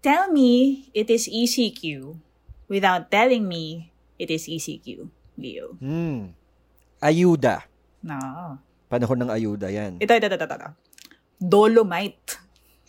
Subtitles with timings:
[0.00, 2.16] tell me it is ECQ
[2.68, 5.76] without telling me it is ECQ, Leo.
[5.80, 6.36] Hmm.
[7.00, 7.64] Ayuda.
[8.04, 8.60] No.
[8.90, 10.02] Panahon ng ayuda yan.
[10.02, 10.70] Ito, ito, ito, ito, ito.
[11.40, 12.36] Dolomite.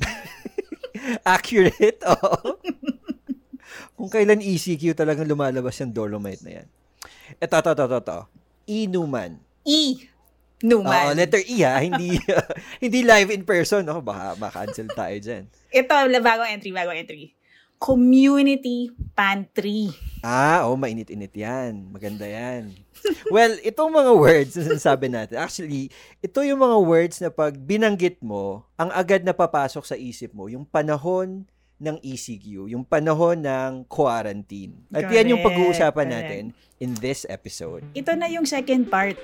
[1.35, 2.59] Accurate, oo.
[3.95, 6.67] Kung kailan ECQ talagang lumalabas yung Dolomite na yan.
[7.39, 8.19] Ito, ito, ito, ito, ito.
[8.67, 9.39] Inuman.
[9.63, 10.09] E.
[10.61, 11.13] Numan.
[11.13, 12.21] Oo, letter E ha, hindi
[12.83, 13.81] hindi live in person.
[13.85, 15.43] Ako, baka ma-cancel tayo dyan.
[15.73, 17.33] Ito, bagong entry, bagong entry.
[17.81, 19.89] Community pantry.
[20.21, 21.89] Ah, oh, mainit-init yan.
[21.89, 22.77] Maganda yan.
[23.33, 25.89] well, itong mga words na sinasabi natin, actually,
[26.21, 30.45] ito yung mga words na pag binanggit mo, ang agad na papasok sa isip mo,
[30.45, 31.49] yung panahon
[31.81, 34.85] ng ECQ, yung panahon ng quarantine.
[34.93, 36.13] At yan yung Correct, pag-uusapan correct.
[36.13, 36.43] natin
[36.77, 37.81] in this episode.
[37.97, 39.17] Ito na yung second part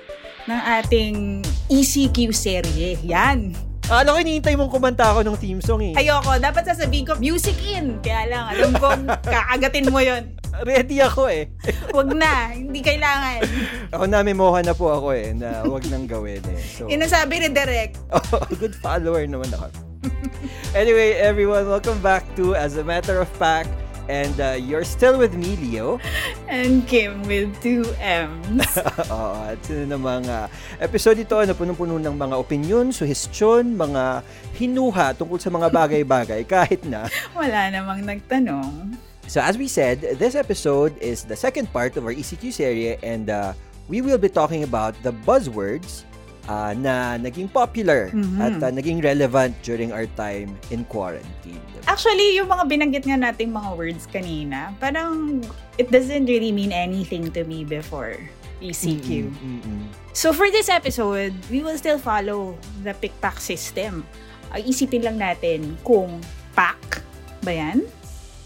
[0.50, 2.98] ng ating ECQ serye.
[3.06, 3.54] Yan.
[3.88, 5.94] Alam ko, hinihintay mong kumanta ako ng theme song eh.
[5.96, 6.36] Ayoko.
[6.36, 7.96] Dapat sasabihin ko, music in.
[8.04, 10.36] Kaya lang, alam kong kakagatin mo yon.
[10.60, 11.48] Ready ako eh.
[11.96, 12.52] Wag na.
[12.52, 13.40] Hindi kailangan.
[13.96, 16.60] Ako namemoha na po ako eh, na wag nang gawin eh.
[16.60, 17.96] So, Yun ang sabi ni Direk.
[18.12, 18.20] Oh,
[18.60, 19.87] good follower naman ako.
[20.74, 23.70] anyway, everyone, welcome back to As a Matter of Fact.
[24.08, 26.00] And uh, you're still with me, Leo.
[26.48, 28.64] And Kim with two M's.
[29.12, 30.48] Oo, at sino namang uh,
[30.80, 34.24] episode ito na punong-puno ng mga opinion, suhestyon, mga
[34.56, 37.04] hinuha tungkol sa mga bagay-bagay kahit na.
[37.36, 38.96] Wala namang nagtanong.
[39.28, 43.28] So as we said, this episode is the second part of our ECQ series and
[43.28, 43.52] uh,
[43.92, 46.07] we will be talking about the buzzwords
[46.48, 48.40] uh, na naging popular Mhm.
[48.40, 51.60] at uh, naging relevant during our time in quarantine.
[51.84, 55.44] Actually, yung mga binanggit nga nating mga words kanina, parang
[55.76, 58.16] it doesn't really mean anything to me before
[58.58, 59.30] ECQ.
[59.30, 59.82] Mm, mm, mm.
[60.12, 64.02] So for this episode, we will still follow the pick-pack system.
[64.50, 66.18] Ay isipin lang natin kung
[66.58, 67.04] pack
[67.44, 67.86] ba yan?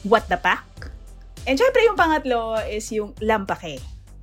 [0.05, 0.67] What the pack?
[1.49, 3.83] And syempre yung pangatlo is yung lampake.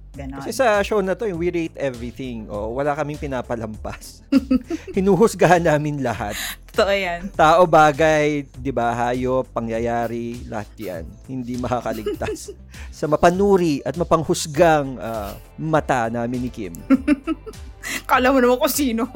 [0.10, 0.42] Ganon.
[0.42, 2.50] Kasi sa show na to, yung we rate everything.
[2.50, 4.26] O, wala kaming pinapalampas.
[4.98, 6.34] Hinuhusgahan namin lahat.
[6.74, 7.30] Totoo yan.
[7.38, 11.04] Tao, bagay, di ba, hayop, pangyayari, lahat yan.
[11.30, 12.50] Hindi makakaligtas.
[13.00, 16.74] sa mapanuri at mapanghusgang ah, mata namin ni Kim.
[18.10, 19.08] Kala mo naman kung sino.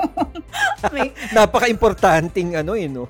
[0.94, 3.10] May, Napaka-importanting ano eh, no?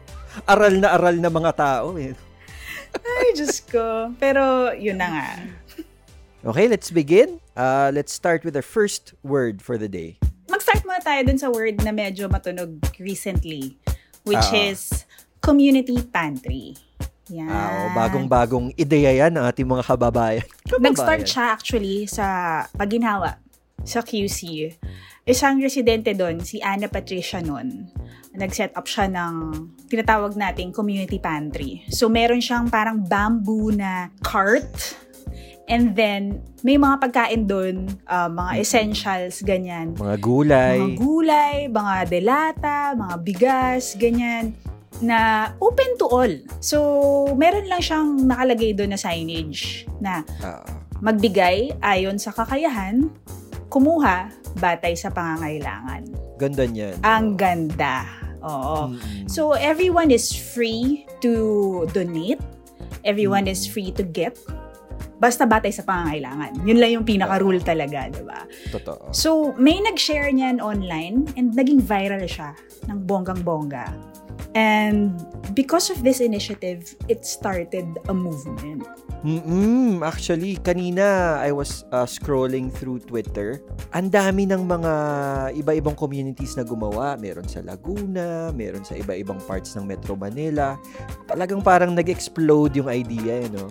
[0.50, 2.16] Aral na aral na mga tao eh.
[2.94, 4.14] ay, Diyos ko.
[4.18, 5.28] Pero, yun na nga.
[6.44, 7.40] Okay, let's begin.
[7.56, 10.20] Uh, let's start with our first word for the day.
[10.52, 13.80] Mag-start muna tayo dun sa word na medyo matunog recently,
[14.28, 14.68] which Ah.
[14.68, 15.08] is
[15.40, 16.76] community pantry.
[17.32, 17.48] Yan.
[17.48, 20.44] Ah, oh, bagong-bagong ideya yan ng ating mga kababayan.
[20.84, 21.32] Nag-start Kababayan.
[21.32, 22.26] siya actually sa
[22.76, 23.40] paginhawa
[23.88, 24.76] sa QC.
[25.24, 27.88] Isang residente doon, si Ana Patricia noon,
[28.36, 29.34] nag-set up siya ng
[29.88, 31.88] tinatawag nating community pantry.
[31.88, 35.00] So, meron siyang parang bamboo na cart.
[35.64, 39.96] And then, may mga pagkain doon, ah, mga essentials, ganyan.
[39.96, 40.76] Mga gulay.
[40.76, 44.52] Mga gulay, mga delata, mga bigas, ganyan
[45.00, 46.34] na open to all.
[46.60, 46.78] So,
[47.34, 50.62] meron lang siyang nakalagay doon na signage na Ah,
[51.00, 53.08] magbigay ayon sa kakayahan,
[53.68, 56.06] kumuha batay sa pangangailangan.
[56.36, 57.00] ganda niyan.
[57.02, 58.04] Ang ganda.
[58.44, 58.92] Oo.
[58.92, 59.26] Mm-mm.
[59.26, 61.32] So, everyone is free to
[61.90, 62.44] donate.
[63.02, 64.36] Everyone is free to get.
[65.24, 66.68] Basta batay sa pangangailangan.
[66.68, 68.44] Yun lang yung pinaka-rule talaga, di ba?
[68.76, 69.16] Totoo.
[69.16, 72.52] So, may nag-share niyan online and naging viral siya
[72.92, 73.88] ng bonggang-bongga.
[74.52, 75.16] And
[75.56, 78.84] because of this initiative, it started a movement.
[79.24, 80.04] Mm-mm.
[80.04, 83.64] Actually, kanina I was uh, scrolling through Twitter.
[83.96, 84.94] Ang dami ng mga
[85.56, 87.16] iba-ibang communities na gumawa.
[87.16, 90.76] Meron sa Laguna, meron sa iba-ibang parts ng Metro Manila.
[91.24, 93.64] Talagang parang nag-explode yung idea, eh, no?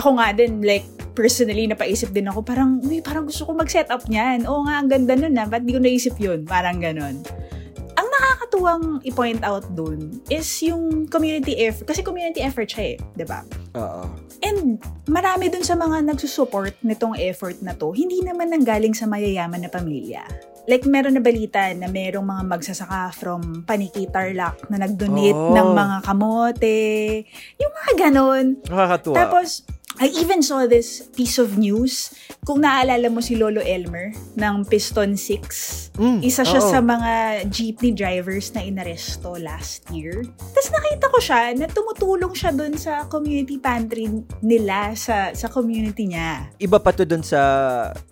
[0.00, 4.08] Ako nga din, like, personally, napaisip din ako, parang, uy, parang gusto ko mag-set up
[4.08, 4.48] niyan.
[4.48, 5.44] Oo nga, ang ganda nun na.
[5.44, 6.48] Ba't di ko naisip yun?
[6.48, 7.20] Parang ganon.
[8.00, 11.84] Ang nakakatuwang i-point out dun is yung community effort.
[11.84, 13.44] Kasi community effort siya eh, di ba?
[13.76, 14.25] Oo.
[14.46, 14.78] And
[15.10, 19.70] marami dun sa mga nagsusupport nitong effort na to, hindi naman nanggaling sa mayayaman na
[19.70, 20.22] pamilya.
[20.66, 25.54] Like, meron na balita na merong mga magsasaka from Paniki Tarlac na nag-donate Oh.
[25.54, 26.78] ng mga kamote.
[27.58, 28.46] Yung mga ganon.
[28.66, 29.14] Nakakatuwa.
[29.14, 29.62] Tapos,
[29.96, 32.12] I even saw this piece of news.
[32.46, 35.98] Kung naaalala mo si Lolo Elmer ng Piston 6.
[35.98, 36.70] Mm, Isa siya oo.
[36.70, 40.22] sa mga jeepney drivers na inaresto last year.
[40.54, 44.06] Tapos nakita ko siya na tumutulong siya dun sa community pantry
[44.44, 46.52] nila sa sa community niya.
[46.60, 47.40] Iba pa to dun sa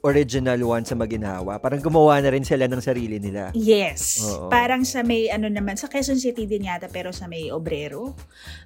[0.02, 1.60] original one sa Maginhawa.
[1.62, 3.52] Parang gumawa na rin sila ng sarili nila.
[3.54, 4.24] Yes.
[4.24, 4.48] Oo.
[4.50, 8.16] Parang sa may ano naman, sa Quezon City din yata pero sa may Obrero.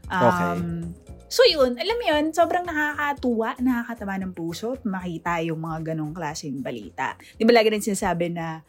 [0.08, 1.07] Um, Okay.
[1.28, 6.64] So yun, alam mo yun, sobrang nakakatuwa, nakakataba ng puso makita yung mga ganong klaseng
[6.64, 7.20] balita.
[7.36, 8.64] Di ba lagi rin sinasabi na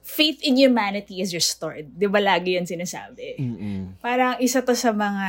[0.00, 1.88] faith in humanity is restored.
[1.92, 3.36] Di ba lagi yan sinasabi?
[3.36, 4.00] Mm-mm.
[4.00, 5.28] Parang isa to sa mga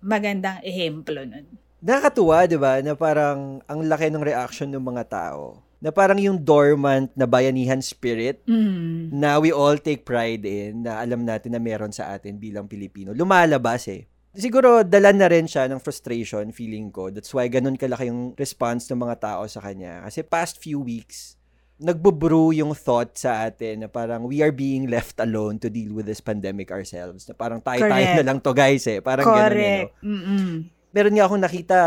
[0.00, 1.48] magandang ehemplo nun.
[1.80, 5.64] Nakakatuwa, di ba, na parang ang laki ng reaction ng mga tao.
[5.80, 9.16] Na parang yung dormant na bayanihan spirit Mm.
[9.16, 13.16] na we all take pride in, na alam natin na meron sa atin bilang Pilipino.
[13.16, 14.04] Lumalabas eh.
[14.32, 17.10] Siguro dala na rin siya ng frustration, feeling ko.
[17.10, 20.02] That's why ganun kalaki yung response ng mga tao sa kanya.
[20.02, 21.34] Kasi past few weeks,
[21.76, 26.04] nagbubrew yung thought sa atin na parang we are being left alone to deal with
[26.04, 27.24] this pandemic ourselves.
[27.24, 28.16] Na parang tayo-tayo Correct.
[28.16, 29.00] na lang to guys eh.
[29.00, 29.50] Parang ganun eh, no?
[29.50, 29.92] Correct.
[30.04, 30.50] Mm-mm.
[30.90, 31.78] meron nga akong nakita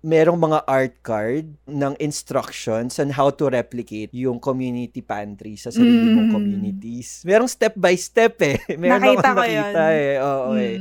[0.00, 6.12] merong mga art card ng instructions on how to replicate yung community pantry sa sarili
[6.12, 6.34] mong Mm.
[6.34, 7.08] communities.
[7.22, 8.60] Merong step by step eh.
[8.76, 9.96] Meron Nakita akong ko nakita yun.
[9.96, 10.14] eh.
[10.20, 10.76] Oo eh.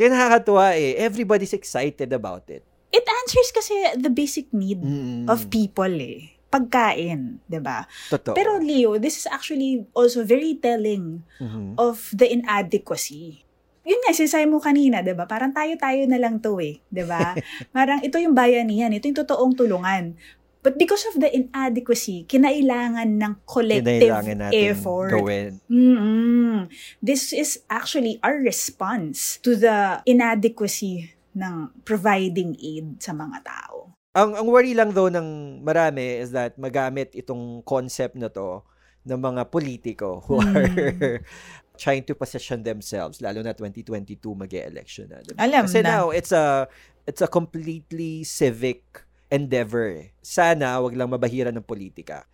[0.00, 0.96] Kaya nakakatuwa eh.
[0.96, 2.64] Everybody's excited about it.
[2.88, 5.28] It answers kasi the basic need Mm.
[5.28, 6.40] of people eh.
[6.48, 7.84] Pagkain, 'di ba?
[8.08, 8.32] Totoo.
[8.32, 11.76] Pero Leo, this is actually also very telling Mhm.
[11.76, 13.44] of the inadequacy.
[13.80, 15.28] Yun nga, sinasabi mo kanina, 'di ba?
[15.28, 17.36] Parang tayo-tayo na lang 'to eh, 'di ba?
[17.76, 20.16] Parang ito yung bayanihan, ito yung totoong tulungan.
[20.60, 25.10] But because of the inadequacy, kinailangan ng collective Kinailangan effort.
[25.10, 25.50] gawin.
[25.66, 26.68] mm
[27.00, 33.96] This is actually our response to the inadequacy ng providing aid sa mga tao.
[34.12, 35.24] Ang ang worry lang though ng
[35.62, 38.60] marami is that magamit itong concept na to
[39.02, 40.50] ng mga politiko who Hmm.
[40.50, 41.24] are
[41.80, 45.24] trying to position themselves lalo na 2022 mag-election na.
[45.24, 45.40] diba?
[45.40, 45.88] Alam Kasi na.
[45.88, 46.68] now it's a
[47.06, 48.84] it's a completely civic
[49.30, 49.86] endeavor.
[49.88, 50.06] eh.
[50.20, 52.26] Sana wag lang mabahiran ng politika.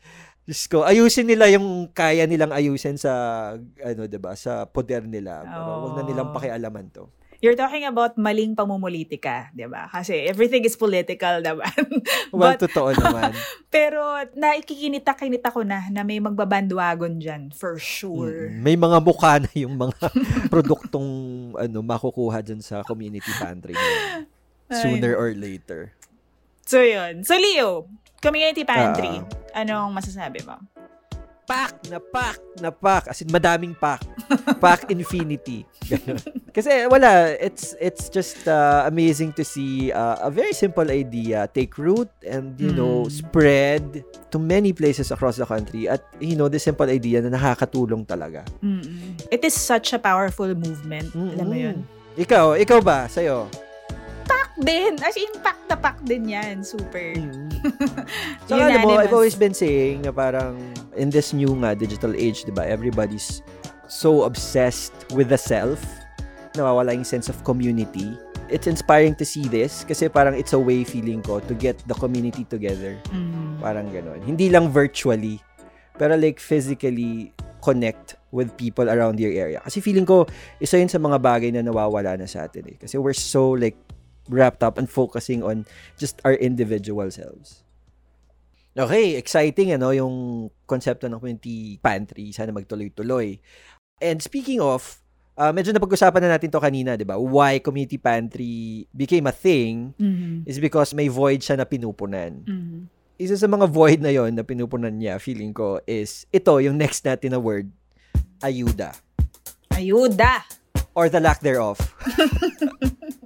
[0.42, 3.10] Diyos ko, ayusin nila yung kaya nilang ayusin sa
[3.82, 5.42] ano 'di ba sa poder nila.
[5.42, 6.34] Pero wag na nilang Oh.
[6.34, 7.06] pakialaman to.
[7.36, 9.92] You're talking about maling pamumulitika, di ba?
[9.92, 11.68] Kasi everything is political naman.
[12.32, 13.36] Well, But, totoo naman.
[13.68, 14.00] pero
[14.32, 18.48] naikikinita-kinita ko na na may magbabandwagon dyan, for sure.
[18.48, 20.08] Mm, May mga mukha na yung mga
[20.52, 21.08] produktong
[21.54, 24.24] ano makukuha dyan sa community pantry ngayon.
[24.72, 25.92] Sooner or later.
[26.66, 27.22] So, yun.
[27.22, 27.86] So, Leo,
[28.18, 29.22] community pantry.
[29.22, 29.62] Ah.
[29.62, 30.58] anong masasabi mo?
[31.46, 33.06] Pack na pack na pack.
[33.06, 34.02] As in, madaming pack.
[34.58, 35.62] pack infinity.
[35.86, 36.18] Ganun.
[36.56, 41.78] Kasi wala, it's it's just uh, amazing to see uh, a very simple idea take
[41.78, 43.12] root and, you know, Mm.
[43.14, 43.84] spread
[44.28, 45.86] to many places across the country.
[45.86, 48.42] At, you know, the simple idea na nakakatulong talaga.
[48.58, 49.14] Mm-mm.
[49.30, 51.14] It is such a powerful movement.
[51.14, 51.62] Alam mo Mm-mm.
[51.62, 51.78] yun?
[52.18, 53.06] Ikaw, ikaw ba?
[53.06, 53.46] Sa'yo?
[54.56, 54.96] Din.
[55.04, 56.64] As in, pack na pack din yan.
[56.64, 57.12] Super.
[57.12, 57.52] Mm.
[58.48, 60.56] So, alam mo, I've always been saying na parang
[60.96, 63.44] in this new nga digital age, di ba, everybody's
[63.86, 65.84] so obsessed with the self,
[66.56, 68.16] nawawala yung sense of community.
[68.46, 71.94] It's inspiring to see this kasi parang it's a way feeling ko to get the
[71.98, 72.94] community together.
[73.10, 73.58] Mm.
[73.58, 74.22] Parang ganon.
[74.22, 75.42] Hindi lang virtually,
[75.98, 79.58] pero like physically connect with people around your area.
[79.66, 80.30] Kasi feeling ko,
[80.62, 82.76] isa yun sa mga bagay na nawawala na sa atin eh.
[82.78, 83.74] Kasi we're so like
[84.28, 85.64] wrapped up and focusing on
[85.96, 87.62] just our individual selves.
[88.76, 90.14] Okay, exciting ano yung
[90.68, 92.28] konsepto ng community pantry.
[92.30, 93.40] Sana magtuloy-tuloy.
[94.04, 95.00] And speaking of,
[95.32, 97.16] uh, medyo napag-usapan na natin to kanina, di ba?
[97.16, 100.44] Why community pantry became a thing Mhm.
[100.44, 102.92] is because may void siya na pinupunan Mhm.
[103.16, 107.00] isa sa mga void na yon na pinupunan niya, feeling ko, is ito, yung next
[107.00, 107.72] natin na word,
[108.44, 108.92] ayuda.
[109.72, 110.44] Ayuda!
[110.92, 111.80] Or the lack thereof.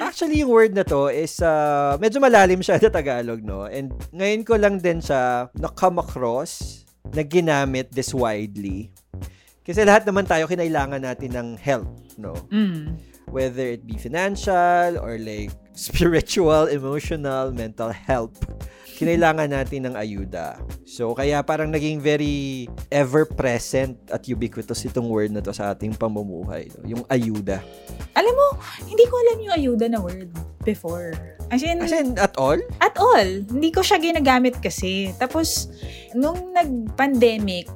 [0.00, 3.64] Actually, yung word na to is, uh, medyo malalim siya na Tagalog, no?
[3.68, 8.92] And ngayon ko lang din siya na-come across, na ginamit this widely.
[9.66, 12.36] Kasi lahat naman tayo kinailangan natin ng help, no?
[12.52, 13.10] Mm.
[13.30, 18.34] whether it be financial or like spiritual, emotional, mental help,
[19.00, 20.60] kinailangan natin ng ayuda.
[20.84, 26.68] So, kaya parang naging very ever-present at ubiquitous itong word na to sa ating pamumuhay.
[26.76, 27.00] no?
[27.00, 27.64] Yung ayuda.
[28.12, 28.48] Alam mo,
[28.84, 30.28] hindi ko alam yung ayuda na word
[30.68, 31.16] before.
[31.48, 32.60] As in, As in, at all?
[32.84, 33.28] at all.
[33.48, 35.16] Hindi ko siya ginagamit kasi.
[35.16, 35.72] Tapos,
[36.12, 37.72] nung nag-pandemic,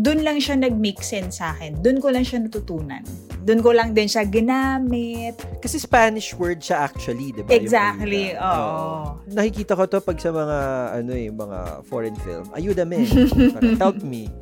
[0.00, 1.78] dun lang siya nag-make sense sa akin.
[1.78, 3.04] Dun ko lang siya natutunan.
[3.44, 5.36] Dun ko lang din siya ginamit.
[5.60, 7.52] Kasi Spanish word siya actually, di ba?
[7.52, 9.20] Exactly, oo.
[9.28, 10.58] Nakikita ko to pag sa mga,
[11.04, 12.48] ano eh, mga foreign film.
[12.56, 13.04] Ayuda me.
[13.52, 14.32] Parang, help me.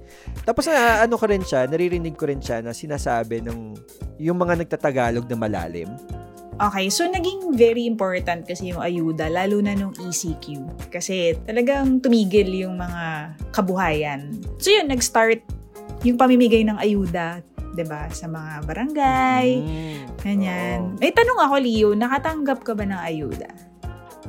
[0.46, 3.74] Tapos na ano ko rin siya, naririnig ko rin siya na sinasabi ng
[4.22, 5.90] yung mga nagtatagalog na malalim.
[6.60, 10.60] Okay, so naging very important kasi yung ayuda, lalo na nung ECQ.
[10.92, 14.36] Kasi talagang tumigil yung mga kabuhayan.
[14.60, 15.40] So yun, nag-start
[16.04, 17.40] yung pamimigay ng ayuda
[17.72, 18.04] 'di ba?
[18.12, 20.78] Sa mga barangay, Mm, ganyan.
[20.92, 21.00] oo.
[21.00, 23.48] May tanong ako, Leo, nakatanggap ka ba ng ayuda?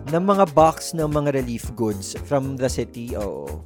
[0.04, 3.64] ng mga box ng mga relief goods from the city, oo.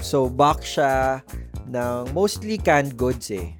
[0.00, 1.20] So, box siya
[1.68, 3.52] ng mostly canned goods eh.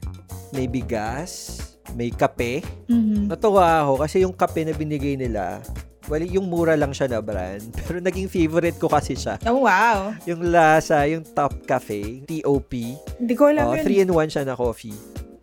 [0.56, 1.60] May bigas,
[1.96, 2.60] may kape.
[2.86, 3.26] Mhm.
[3.26, 5.64] Natuwa ako kasi yung kape na binigay nila,
[6.06, 7.64] well, yung mura lang siya na brand.
[7.88, 9.40] Pero naging favorite ko kasi siya.
[9.42, 10.12] Oh, wow.
[10.22, 12.72] Yung lasa, yung Top Cafe, TOP.
[13.16, 13.82] Hindi ko alam Oh, yun.
[13.82, 14.94] 3-in-1 siya na coffee.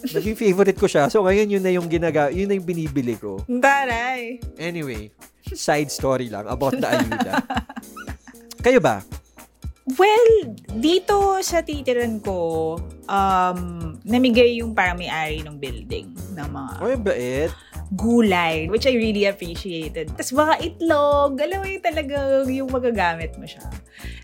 [0.03, 1.07] Naging favorite ko siya.
[1.07, 3.39] So, ngayon yun na yung ginaga, yun na yung binibili ko.
[3.48, 4.36] Taray.
[4.55, 5.10] Anyway,
[5.50, 7.39] side story lang about the ayuda.
[8.60, 9.00] Kayo ba?
[9.95, 10.27] Well,
[10.75, 12.75] dito sa titiran ko,
[13.07, 13.60] um,
[14.03, 17.51] namigay yung parang may-ari ng building ng mga Oy, bait.
[17.93, 20.10] gulay, which I really appreciated.
[20.17, 22.17] Tapos baka itlog, alam mo yung talaga
[22.50, 23.63] yung magagamit mo siya.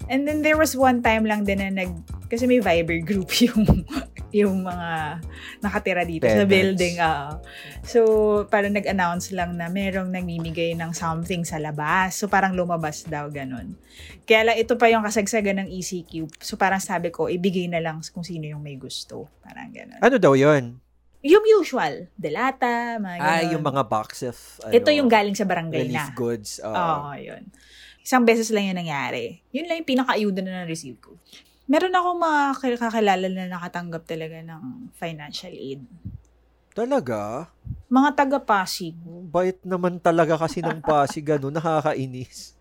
[0.10, 1.94] And then there was one time lang din na nag,
[2.30, 3.86] kasi may Viber group yung
[4.30, 5.22] yung mga
[5.62, 6.54] nakatira dito sa Tenants.
[6.54, 6.96] building.
[7.02, 7.42] ah.
[7.82, 8.00] so,
[8.50, 12.18] parang nag-announce lang na merong nagmimigay ng something sa labas.
[12.18, 13.74] So, parang lumabas daw, ganun.
[14.30, 16.30] Kaya lang, ito pa yung kasagsagan ng ECQ.
[16.38, 19.26] So, parang sabi ko, ibigay na lang kung sino yung may gusto.
[19.42, 19.98] Parang ganun.
[19.98, 20.78] Ano daw yun?
[21.20, 23.28] Yung usual, delata, mga ganun.
[23.28, 26.14] Ah, yung mga box of ano, Ito yung galing sa barangay relief na.
[26.14, 26.62] goods.
[26.62, 26.70] Oo.
[26.72, 27.44] Oo, yun.
[28.00, 29.42] Isang beses lang yun nangyari.
[29.50, 31.18] Yun lang yung pinaka-ayuda na na-receive ko.
[31.66, 34.64] Meron akong mga kil- kakilala na nakatanggap talaga ng
[34.96, 35.82] financial aid.
[36.72, 37.50] Talaga?
[37.90, 38.96] Mga taga-Pasig.
[39.28, 42.56] Bait naman talaga kasi ng Pasig, ano, nakakainis.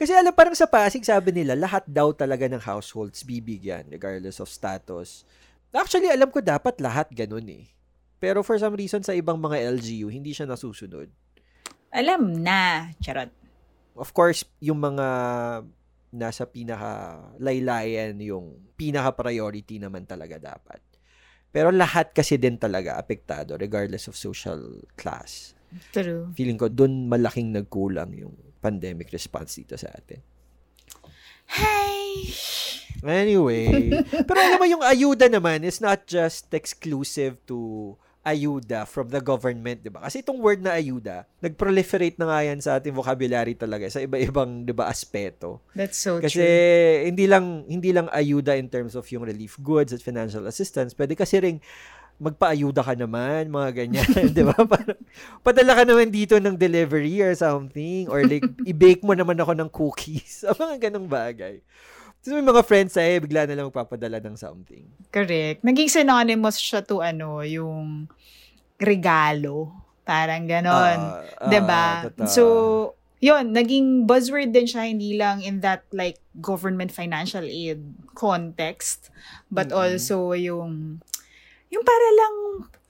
[0.00, 4.48] Kasi alam, parang sa Pasig, sabi nila, lahat daw talaga ng households bibigyan, regardless of
[4.48, 5.28] status.
[5.76, 7.68] Actually, alam ko dapat lahat ganun eh.
[8.16, 11.12] Pero for some reason, sa ibang mga LGU, hindi siya nasusunod.
[11.92, 12.88] Alam na.
[12.96, 13.28] Charot.
[13.92, 15.06] Of course, yung mga
[16.16, 20.80] nasa pinaka laylayan, yung pinaka priority naman talaga dapat.
[21.52, 25.52] Pero lahat kasi din talaga apektado regardless of social class.
[25.94, 26.30] True.
[26.34, 30.20] Feeling ko doon malaking nagkulang yung pandemic response dito sa atin.
[31.50, 32.30] Hey!
[33.00, 33.96] Anyway,
[34.28, 39.80] pero alam mo yung ayuda naman is not just exclusive to ayuda from the government,
[39.80, 40.04] 'di ba?
[40.04, 44.68] Kasi itong word na ayuda, nag-proliferate na nga yan sa ating vocabulary talaga sa iba-ibang
[44.68, 45.64] 'di ba aspeto.
[45.72, 47.08] That's so Kasi true.
[47.08, 51.16] hindi lang hindi lang ayuda in terms of yung relief goods at financial assistance, pwede
[51.16, 51.58] kasi ring
[52.20, 54.04] magpaayuda ka naman, mga ganyan,
[54.36, 54.54] 'di ba?
[54.60, 55.00] Parang
[55.40, 59.70] padala ka naman dito ng delivery or something or like i-bake mo naman ako ng
[59.72, 60.44] cookies.
[60.60, 61.64] mga ganong bagay.
[62.20, 64.84] So, may mga friends ay bigla na lang magpapadala ng something.
[65.08, 65.64] Correct.
[65.64, 68.04] Naging synonymous siya to ano, yung
[68.76, 69.72] regalo.
[70.04, 70.98] Parang ganon.
[71.00, 71.84] Ah, ah, 'Di ba?
[72.04, 72.28] totoo.
[72.28, 72.44] So,
[73.24, 77.80] yun, naging buzzword din siya hindi lang in that like government financial aid
[78.12, 79.08] context,
[79.48, 79.80] but Mm-mm.
[79.80, 81.00] also yung
[81.70, 82.34] yung para lang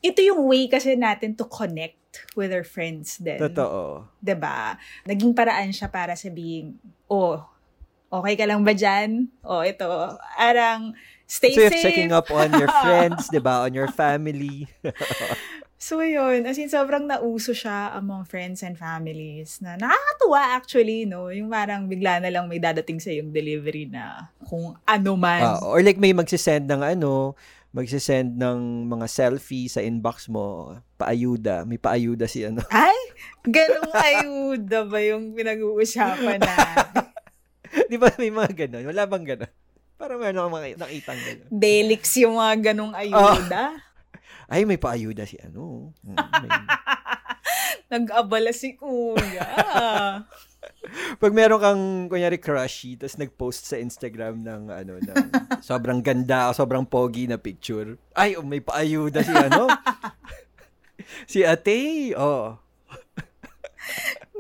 [0.00, 2.00] ito yung way kasi natin to connect
[2.34, 3.38] with our friends din.
[3.38, 4.08] Totoo.
[4.34, 4.80] ba?
[5.06, 7.44] Naging paraan siya para sabihin, oh,
[8.10, 9.30] okay ka lang ba dyan?
[9.44, 9.86] Oh, ito,
[10.34, 10.96] arang
[11.28, 11.84] stay so, you're safe.
[11.84, 13.68] checking up on your friends, 'di ba?
[13.68, 14.66] On your family.
[15.80, 16.44] So, yun.
[16.44, 21.32] As in, sobrang nauso siya among friends and families na nakakatuwa actually, no?
[21.32, 25.40] Yung parang bigla na lang may dadating sa yung delivery na kung ano man.
[25.40, 27.32] Ah, or like may magsisend ng ano,
[27.70, 32.62] magsisend ng mga selfie sa inbox mo, paayuda, may paayuda si ano.
[32.74, 32.98] Ay,
[33.42, 36.54] ganong ayuda ba yung pinag-uusapan na?
[37.86, 38.84] Di ba may mga ganun?
[38.84, 39.52] Wala bang ganun?
[39.94, 41.48] Parang meron akong mga nakitang ganun.
[41.48, 43.78] Delix yung mga ganong ayuda.
[44.50, 45.94] Ay, may paayuda si ano.
[46.02, 46.66] Hmm, may-
[47.86, 49.46] Nag-abala si kuya.
[51.16, 55.26] Pag meron kang, kunyari, crushy, tapos nag-post sa Instagram ng, ano, ng
[55.68, 57.96] sobrang ganda o sobrang pogi na picture.
[58.12, 59.68] Ay, oh, may paayuda si ano.
[61.32, 62.12] si ate.
[62.16, 62.56] Oh.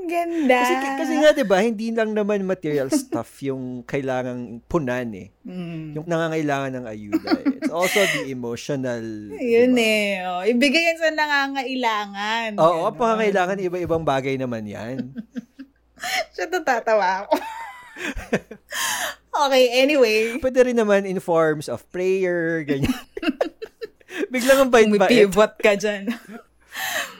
[0.00, 0.58] Ganda.
[0.64, 5.28] Kasi, kasi nga, di ba, hindi lang naman material stuff yung kailangang punan eh.
[5.44, 5.94] Mm.
[5.94, 7.30] Yung nangangailangan ng ayuda.
[7.36, 7.60] eh.
[7.60, 9.04] It's also the emotional.
[9.36, 9.84] Yun diba?
[9.84, 10.26] eh.
[10.26, 12.50] Oh, ibigay yan sa nangangailangan.
[12.58, 12.96] Oo, Ganon.
[12.96, 14.96] pangangailangan, iba-ibang bagay naman yan.
[16.34, 17.34] Siya natatawa ako.
[19.46, 20.40] okay, anyway.
[20.40, 22.94] Pwede rin naman in forms of prayer, ganyan.
[24.32, 25.10] Biglang ang bait-bait.
[25.26, 26.10] pivot ka dyan.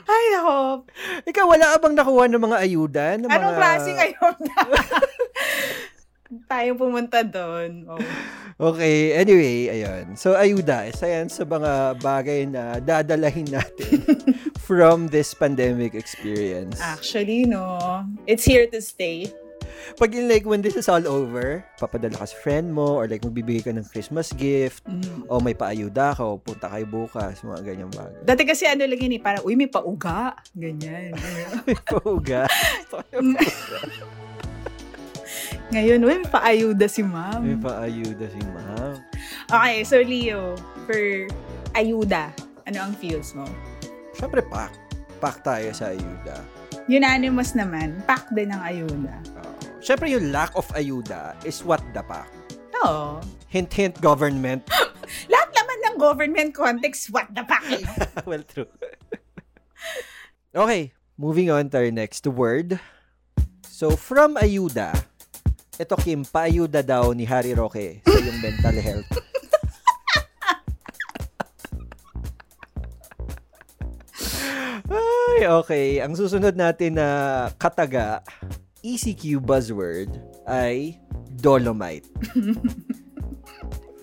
[0.07, 0.83] Ay, nako.
[1.23, 3.05] Ikaw, wala ka bang nakuha ng mga ayuda?
[3.19, 3.59] Ng Anong mga...
[3.59, 4.55] klaseng ayuda?
[6.47, 7.85] Tayo pumunta doon.
[7.87, 7.99] Oh.
[8.61, 10.13] Okay, anyway, ayun.
[10.13, 14.05] So, ayuda, isa yan sa mga bagay na dadalahin natin
[14.69, 16.77] from this pandemic experience.
[16.77, 17.81] Actually, no.
[18.29, 19.33] It's here to stay.
[19.97, 23.25] Pag in like, when this is all over, papadala ka sa friend mo, or like,
[23.25, 25.25] magbibigay ka ng Christmas gift, Mm.
[25.25, 28.21] o may paayuda ka, o punta kayo bukas, mga ganyang bagay.
[28.21, 30.37] Dati kasi ano lang yun eh, parang, uy, may pauga.
[30.53, 31.17] Ganyan.
[31.65, 32.45] May pauga.
[35.71, 37.63] Ngayon, may paayuda si may ma'am.
[37.63, 38.99] paayuda si ma'am.
[39.47, 41.31] Okay, so Leo, for
[41.71, 42.35] ayuda,
[42.67, 43.47] ano ang feels mo?
[44.11, 44.75] Siyempre, pack.
[45.23, 46.43] Pack tayo sa ayuda.
[46.91, 49.15] Unanimous naman, pack din ang ayuda.
[49.39, 49.79] Oo.
[49.79, 52.27] Siyempre, yung lack of ayuda is what the pack.
[52.83, 53.23] Oo.
[53.47, 54.67] Hint, hint, government.
[55.31, 57.83] Lahat naman ng government context, what the fuck eh?
[58.27, 58.67] well, true.
[60.51, 62.75] okay, moving on to our next word.
[63.71, 65.10] So, from ayuda,
[65.81, 69.09] ito Kim, paayuda daw ni Harry Roque sa yung mental health.
[74.91, 75.87] Ay, okay.
[76.03, 77.07] Ang susunod natin na
[77.55, 78.19] kataga,
[78.83, 80.11] ECQ buzzword
[80.43, 80.99] ay
[81.39, 82.05] dolomite.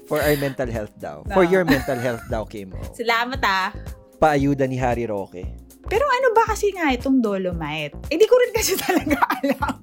[0.09, 1.21] For our mental health daw.
[1.29, 1.51] For Ah.
[1.51, 2.73] your mental health daw, Kim.
[2.97, 3.69] Salamat ah.
[4.17, 5.45] Paayuda ni Harry Roque.
[5.89, 7.97] Pero ano ba kasi nga itong dolomite?
[8.07, 9.81] Eh, di ko rin kasi talaga alam.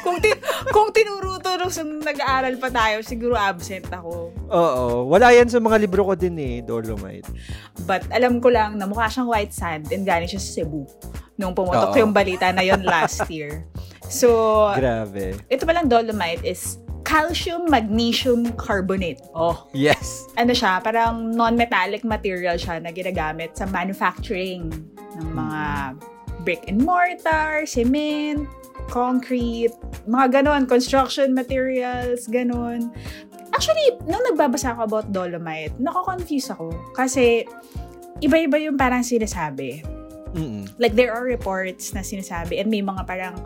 [0.00, 0.38] kung, ti-
[0.70, 4.30] kung tinuro-turo nung nag-aaral pa tayo, siguro absent ako.
[4.48, 4.84] Oo.
[5.06, 7.26] Wala yan sa mga libro ko din eh, dolomite.
[7.82, 10.86] But alam ko lang na mukha siyang white sand and galing siya sa Cebu
[11.34, 12.00] nung pumutok Oo.
[12.00, 13.66] yung balita na yon last year.
[14.04, 14.28] So,
[14.78, 15.38] Grabe.
[15.46, 16.81] ito palang dolomite is
[17.12, 19.20] calcium magnesium carbonate.
[19.36, 20.24] Oh, Yes.
[20.40, 24.72] ano siya, parang non-metallic material siya na ginagamit sa manufacturing
[25.20, 25.62] ng mga
[26.48, 28.48] brick and mortar, cement,
[28.88, 29.76] concrete,
[30.08, 32.88] mga ganon, construction materials, ganon.
[33.52, 36.72] Actually, nung nagbabasa ako about dolomite, nako-confuse ako.
[36.96, 37.44] Kasi,
[38.24, 39.84] iba-iba yung parang sinasabi.
[40.32, 40.64] Mm-mm.
[40.80, 43.36] Like, there are reports na sinasabi and may mga parang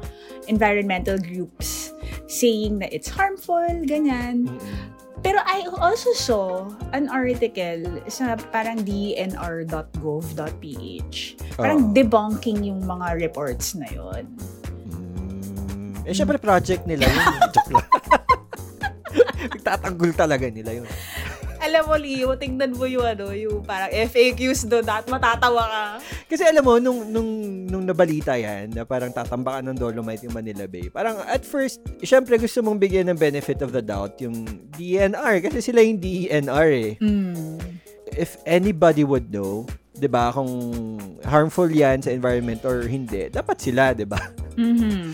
[0.47, 1.96] environmental groups
[2.27, 4.51] saying that it's harmful, ganyan.
[4.51, 4.97] Mm-mm.
[5.25, 9.67] Pero I also saw an article sa parang dnr.gov.ph.
[11.57, 11.93] Parang Oo.
[11.97, 14.29] debunking yung mga reports na yon.
[14.87, 16.07] Mm.
[16.07, 17.27] Eh, syempre project nila yun.
[17.55, 17.89] Joke lang.
[19.57, 20.87] Nagtatanggol talaga nila yun.
[21.67, 25.85] Alam mo, Leo, tingnan mo yung ano, yung parang FAQs doon at matatawa ka.
[26.31, 27.31] Kasi alam mo, nung, nung,
[27.67, 32.39] nung nabalita yan, na parang tatambakan ng Dolomite yung Manila Bay, parang at first, syempre
[32.39, 34.47] gusto mong bigyan ng benefit of the doubt yung
[34.79, 35.43] DNR.
[35.43, 36.93] Kasi sila yung DNR eh.
[37.03, 37.59] Mm.
[38.17, 39.67] if anybody would know,
[39.99, 40.49] 'di ba, kung
[41.27, 44.21] harmful 'yan sa environment or hindi, dapat sila, 'di ba?
[44.57, 45.13] Mhm.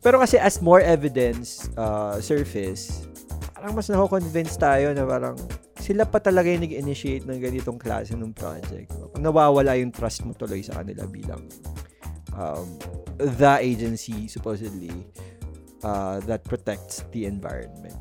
[0.00, 3.04] Pero kasi as more evidence uh, surface,
[3.60, 5.36] parang mas nako-convince tayo na parang
[5.76, 8.88] sila pa talaga yung nag-initiate ng ganitong klase ng project.
[9.20, 11.44] Nawawala yung trust mo tuloy sa kanila bilang
[12.32, 12.64] um,
[13.20, 15.04] the agency supposedly
[15.84, 18.00] uh, that protects the environment.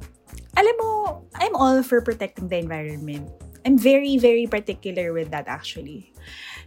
[0.55, 0.91] Alam mo,
[1.35, 3.27] I'm all for protecting the environment.
[3.67, 6.15] I'm very, very particular with that actually.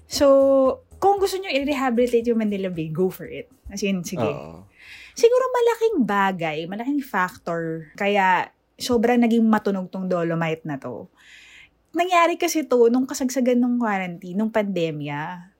[0.04, 3.48] So, kung gusto nyo i-rehabilitate yung Manila Bay, go for it.
[3.72, 4.20] As in, sige.
[4.20, 4.68] Oo.
[5.16, 11.06] Siguro malaking bagay, malaking factor, kaya sobrang naging matunog tong dolomite na to.
[11.94, 15.52] Nangyari kasi to nung kasagsagan ng quarantine, nung pandemya.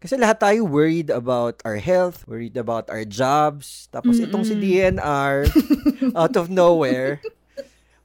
[0.00, 3.84] Kasi lahat tayo worried about our health, worried about our jobs.
[3.92, 5.44] Tapos itong si DNR,
[6.20, 7.20] out of nowhere,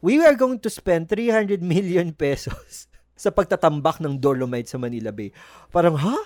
[0.03, 5.31] we are going to spend 300 million pesos sa pagtatambak ng Dolomite sa Manila Bay.
[5.71, 6.19] Parang, ha?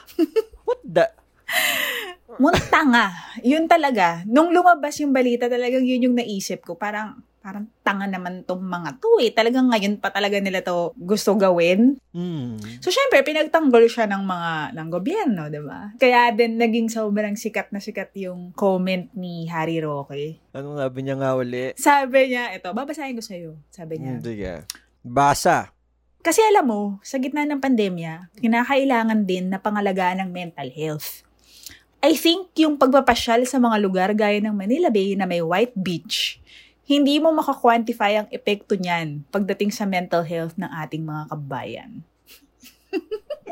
[0.65, 1.05] What the?
[2.41, 3.13] Munta nga.
[3.45, 4.25] Yun talaga.
[4.25, 6.73] Nung lumabas yung balita, talagang yun yung naisip ko.
[6.73, 9.33] Parang, parang tanga naman tong mga to eh.
[9.33, 11.97] Talagang ngayon pa talaga nila to gusto gawin.
[12.13, 12.61] Hmm.
[12.77, 15.89] So, syempre, pinagtanggol siya ng mga, ng gobyerno, ba?
[15.97, 20.37] Kaya din naging sobrang sikat na sikat yung comment ni Harry Roque.
[20.53, 21.73] Anong sabi niya nga uli?
[21.73, 23.57] Sabi niya, ito, babasahin ko sa'yo.
[23.73, 24.69] Sabi niya, Hindi ka.
[25.01, 25.73] Basa.
[26.21, 31.25] kasi alam mo, sa gitna ng pandemya, kinakailangan din na pangalagaan ng mental health.
[31.99, 36.39] I think yung pagpapasyal sa mga lugar gaya ng Manila Bay na may white beach,
[36.89, 41.91] hindi mo makakwantify ang epekto niyan pagdating sa mental health ng ating mga kabayan.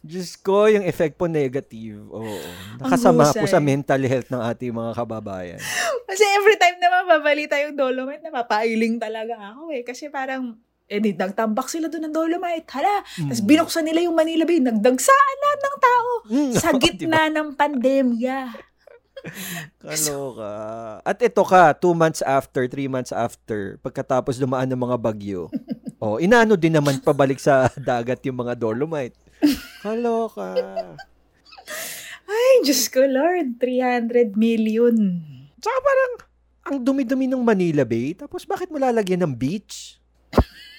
[0.00, 2.04] Diyos ko, yung effect po negative.
[2.06, 2.36] Oo.
[2.76, 5.60] Nakasama po sa mental health ng ating mga kababayan.
[6.08, 9.80] Kasi every time na mababalita yung Dolomite, napapailing talaga ako eh.
[9.80, 12.68] Kasi parang, eh di, nagtambak sila doon ng Dolomite.
[12.70, 13.48] Hala, tapos Mm.
[13.48, 16.80] binuksan nila yung Manila Bay, nagdagsaan lahat ng tao Mm, sa diba?
[16.82, 18.38] gitna ng pandemya.
[19.82, 20.54] Kaloka.
[21.02, 25.48] At ito ka, two months after, three months after, pagkatapos dumaan ng mga bagyo,
[26.02, 29.16] oh, inaano din naman pabalik sa dagat yung mga dolomite.
[29.80, 30.56] Kaloka.
[32.24, 34.96] Ay, Diyos ko, Lord, 300 million.
[35.60, 36.12] Tsaka parang,
[36.64, 40.00] ang dumi-dumi ng Manila Bay, tapos bakit mo lalagyan ng beach?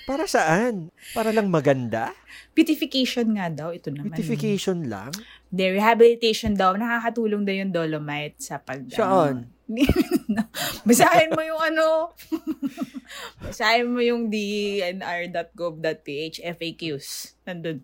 [0.06, 0.94] Para saan?
[1.18, 2.14] Para lang maganda?
[2.54, 4.14] Beautification nga daw, ito naman.
[4.14, 5.10] Beautification lang?
[5.56, 8.84] The rehabilitation daw, nakakatulong daw yung Dolomite sa pag...
[8.92, 9.56] Saan?
[10.88, 12.12] Basahin mo yung ano.
[13.48, 15.16] Basahin mo yung dnr.gov.ph
[16.44, 17.08] FAQs.
[17.48, 17.80] Nandun.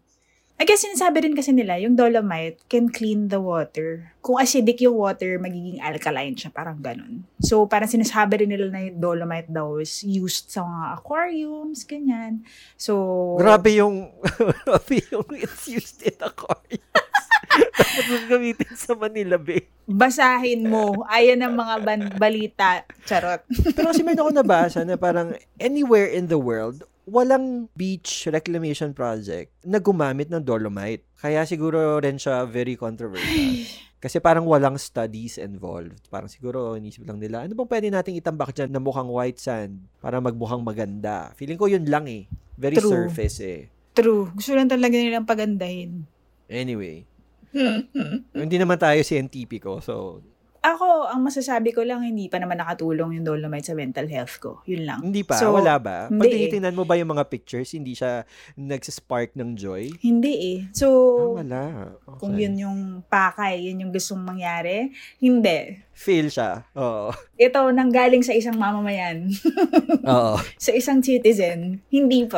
[0.62, 4.14] I guess sinasabi rin kasi nila, yung dolomite can clean the water.
[4.22, 7.26] Kung acidic yung water, magiging alkaline siya, parang ganun.
[7.42, 12.46] So, parang sinasabi rin nila na yung dolomite daw is used sa mga aquariums, ganyan.
[12.78, 12.94] So,
[13.42, 14.14] Grabe yung,
[14.62, 17.10] grabe yung it's used in aquariums.
[17.52, 19.68] Tapos yung gamitin sa Manila Bay.
[19.86, 21.04] basahin mo.
[21.08, 22.88] Ayan ang mga ban- balita.
[23.04, 23.44] Charot.
[23.76, 29.52] Pero kasi meron ako nabasa na parang anywhere in the world, walang beach reclamation project
[29.62, 31.04] na gumamit ng dolomite.
[31.20, 33.68] Kaya siguro rin siya very controversial.
[34.02, 36.10] Kasi parang walang studies involved.
[36.10, 39.78] Parang siguro inisip lang nila, ano bang pwede nating itambak dyan na mukhang white sand
[40.02, 41.30] para magmukhang maganda?
[41.38, 42.26] Feeling ko yun lang eh.
[42.58, 42.90] Very True.
[42.90, 43.70] surface eh.
[43.94, 44.34] True.
[44.34, 46.10] Gusto lang talaga nilang pagandahin.
[46.50, 47.06] Anyway.
[48.38, 50.24] Hindi naman tayo scientifico, so
[50.62, 54.62] Ako, ang masasabi ko lang, hindi pa naman nakatulong yung Dolomite sa mental health ko.
[54.64, 55.00] Yun lang.
[55.02, 56.06] hindi pa, So, wala ba?
[56.06, 59.90] Pag tinitingnan mo ba yung mga pictures, hindi siya nagsispark ng joy?
[59.98, 60.60] Hindi eh.
[60.72, 60.86] So,
[61.18, 61.62] Ah, wala.
[62.06, 62.18] Okay.
[62.22, 65.82] kung yun yung pakay, yun yung gustong mangyari, hindi.
[65.92, 66.62] Feel siya.
[66.74, 67.10] Oo.
[67.36, 69.34] Ito, nanggaling sa isang mamamayan,
[70.06, 70.38] Oo.
[70.58, 72.38] sa isang citizen, hindi po.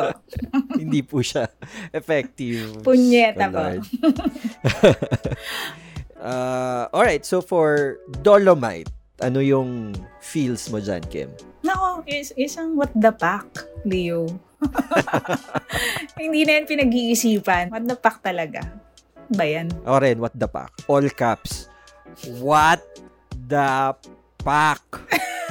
[0.74, 1.44] hindi po siya
[1.92, 2.80] effective.
[2.80, 3.68] Punyeta po.
[6.24, 8.88] Uh, alright, so for Dolomite,
[9.20, 9.92] ano yung
[10.24, 11.28] feels mo dyan, Kim?
[11.60, 14.24] Nako, is, isang what the fuck, Leo.
[16.16, 17.68] hindi na yan pinag-iisipan.
[17.68, 18.64] What the fuck talaga.
[19.28, 19.68] Ba yan?
[19.84, 20.72] Ako rin, what the fuck?
[20.88, 21.68] All caps.
[22.40, 22.80] What
[23.36, 23.92] the
[24.40, 25.04] fuck?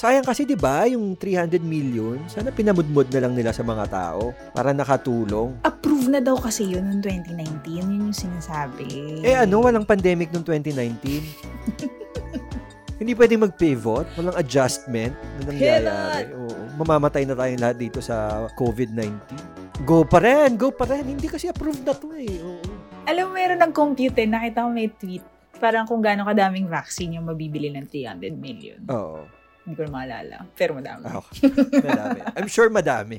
[0.00, 4.32] Sayang kasi 'di ba yung 300 million, sana pinamudmod na lang nila sa mga tao
[4.56, 5.60] para nakatulong.
[5.60, 7.68] Approve na daw kasi yun noong 2019.
[7.68, 9.20] Yun yung sinasabi.
[9.20, 11.20] Eh ano, walang pandemic noong 2019.
[13.04, 16.32] Hindi pwedeng mag-pivot, walang adjustment na nangyayari.
[16.32, 19.04] Oo, mamamatay na tayong lahat dito sa COVID-19.
[19.84, 21.12] Go pa rin, go pa rin.
[21.12, 22.40] Hindi kasi approved na to eh.
[22.40, 22.64] Oo.
[23.04, 24.16] Alam mo, meron ng compute.
[24.16, 24.28] eh.
[24.28, 25.24] Nakita ko may tweet.
[25.60, 28.80] Parang kung gaano kadaming vaccine yung mabibili ng 300 million.
[28.88, 29.39] Oo.
[29.64, 30.36] Hindi ko na maalala.
[30.56, 31.04] Pero madami.
[31.04, 31.20] Ah,
[31.84, 32.18] madami.
[32.34, 33.16] I'm sure madami.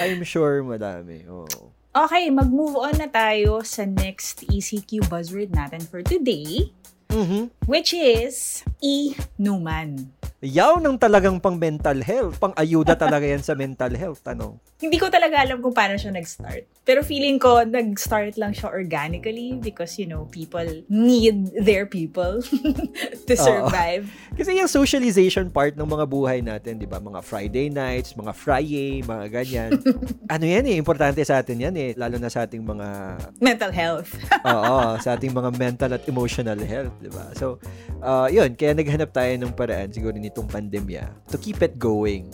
[0.00, 1.22] I'm sure madami.
[1.28, 1.70] Oo.
[1.96, 6.68] Okay, mag-move on na tayo sa next ECQ buzzword natin for today,
[7.08, 7.48] Mhm.
[7.64, 10.12] which is E-Numan.
[10.44, 12.36] Yaw ng talagang pang mental health.
[12.36, 14.20] Pang ayuda talaga yan sa mental health.
[14.28, 14.60] Ano?
[14.76, 16.68] Hindi ko talaga alam kung paano siya nag-start.
[16.84, 22.44] Pero feeling ko, nag-start lang siya organically because, you know, people need their people
[23.28, 23.40] to Oo.
[23.40, 24.04] survive.
[24.36, 27.00] Kasi yung socialization part ng mga buhay natin, di ba?
[27.00, 29.70] Mga Friday nights, mga Friday, mga ganyan.
[30.36, 31.90] ano yan eh, importante sa atin yan eh.
[31.96, 34.12] Lalo na sa ating mga, Mental health.
[34.44, 37.32] oo, sa ating mga mental at emotional health, di ba?
[37.32, 37.56] So,
[38.04, 42.28] uh, yun, kaya naghanap tayo ng paraan siguro nitong pandemya to keep it going.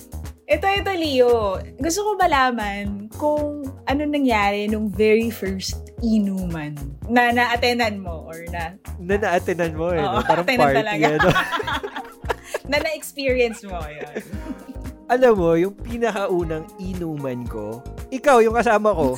[0.52, 1.56] Ito, ito, Leo.
[1.80, 6.76] Gusto ko malaman kung ano nangyari nung very first inuman
[7.08, 10.28] na na-attendan mo or na, Na na-attenan mo eh, Oo, no?
[10.28, 11.04] parang party talaga.
[11.16, 11.28] ano.
[12.70, 13.80] na na-experience mo.
[13.80, 14.16] Yun.
[15.08, 17.80] Alam mo, yung pinakaunang inuman ko,
[18.12, 19.16] ikaw yung kasama ko,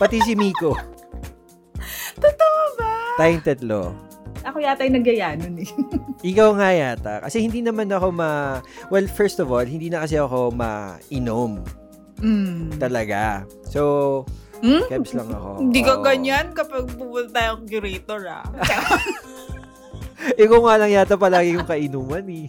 [0.00, 0.72] pati si Miko.
[2.24, 3.20] Totoo ba?
[3.20, 4.13] Tayong tatlo.
[4.44, 5.68] Ako yata yung nagyaya nun eh.
[6.32, 7.12] Ikaw nga yata.
[7.20, 8.60] Kasi hindi naman ako ma...
[8.88, 11.64] Well, first of all, hindi na kasi ako ma-inom.
[12.20, 12.76] Mm.
[12.76, 13.44] Talaga.
[13.66, 14.22] So,
[14.64, 14.80] Hmm?
[14.88, 15.60] kebs lang ako.
[15.60, 16.04] Hindi ka Oo.
[16.04, 18.48] ganyan kapag pupunta tayong curator ah.
[20.40, 22.48] Ikaw nga lang yata palagi yung kainuman eh.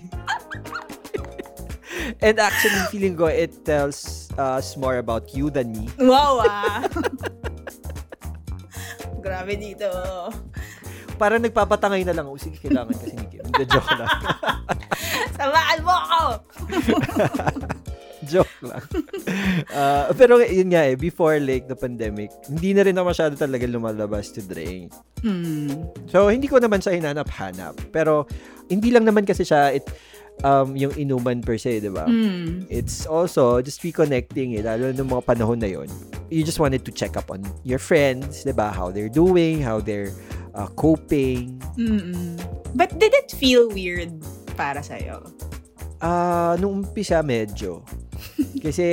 [2.24, 5.92] And actually, feeling ko, it tells us more about you than me.
[6.00, 6.88] wow ah.
[9.20, 9.90] Grabe dito.
[11.16, 12.28] Parang nagpapatangay na lang.
[12.28, 13.44] Oh, sige, kailangan kasi ni Kim.
[13.44, 14.10] Hindi, joke lang.
[15.40, 16.22] Samaan mo ako!
[18.32, 18.84] joke lang.
[19.70, 23.70] Ah, pero yun nga eh, before like the pandemic, hindi na rin ako masyado talaga
[23.70, 24.92] lumalabas to drink.
[25.22, 25.90] Hmm.
[26.10, 27.94] So, hindi ko naman siya hinanap-hanap.
[27.94, 28.26] Pero,
[28.70, 29.86] hindi lang naman kasi siya it,
[30.44, 32.10] um, yung inuman per se, di ba?
[32.10, 32.66] Hmm.
[32.68, 35.88] It's also just reconnecting eh, lalo ng mga panahon na yon.
[36.28, 38.74] You just wanted to check up on your friends, di ba?
[38.74, 40.12] How they're doing, how they're
[40.58, 41.62] uh, coping.
[41.78, 42.36] Mm-mm.
[42.74, 44.12] But did it feel weird
[44.58, 45.24] para sa'yo?
[46.04, 47.86] Ah, nung umpisa medyo.
[48.66, 48.88] Kasi,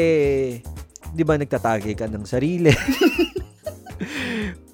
[1.11, 2.71] di ba nagtatagay ka ng sarili?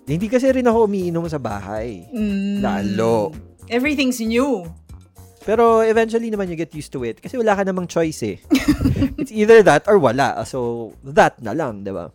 [0.09, 2.00] Hindi kasi rin ako umiinom sa bahay.
[2.09, 2.64] Mm.
[2.64, 3.28] Lalo.
[3.68, 4.64] Everything's new.
[5.49, 8.37] Pero eventually naman you get used to it kasi wala ka namang choice eh.
[9.21, 10.45] It's either that or wala.
[10.45, 12.13] So, that na lang, di ba?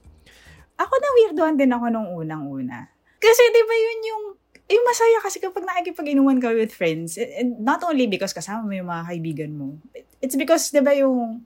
[0.78, 2.94] Ako na weirdoan din ako nung unang-una.
[3.18, 4.24] Kasi di ba yun yung
[4.70, 8.88] yung masaya kasi kapag nakikipag-inuman ka with friends, and not only because kasama mo yung
[8.88, 9.76] mga kaibigan mo,
[10.24, 11.44] it's because, di ba, yung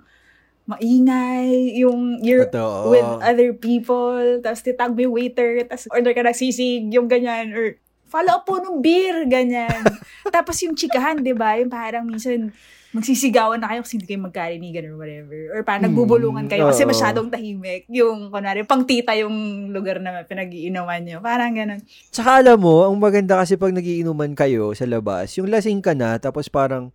[0.68, 2.92] maingay, yung you're Totoo.
[2.94, 7.56] with other people, tapos titag mo yung waiter, tapos order ka ng sisig, yung ganyan,
[7.56, 9.84] or follow up po ng beer, ganyan.
[10.36, 12.52] tapos yung chikahan, di ba, yung parang minsan,
[12.96, 15.38] magsisigawan na kayo kasi hindi kayo magkarinigan or whatever.
[15.54, 17.86] Or parang nagbubulungan kayo kasi masyadong tahimik.
[17.92, 21.20] Yung, kunwari, pang tita yung lugar na pinag-iinuman nyo.
[21.20, 21.84] Parang ganun.
[22.10, 26.18] Tsaka alam mo, ang maganda kasi pag nagiinuman kayo sa labas, yung lasing ka na,
[26.18, 26.90] tapos parang,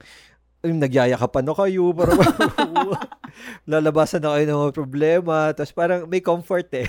[0.65, 2.19] yung nagyayakapan na kayo, parang
[3.71, 6.89] lalabasan na kayo ng mga problema, tapos parang may comfort eh,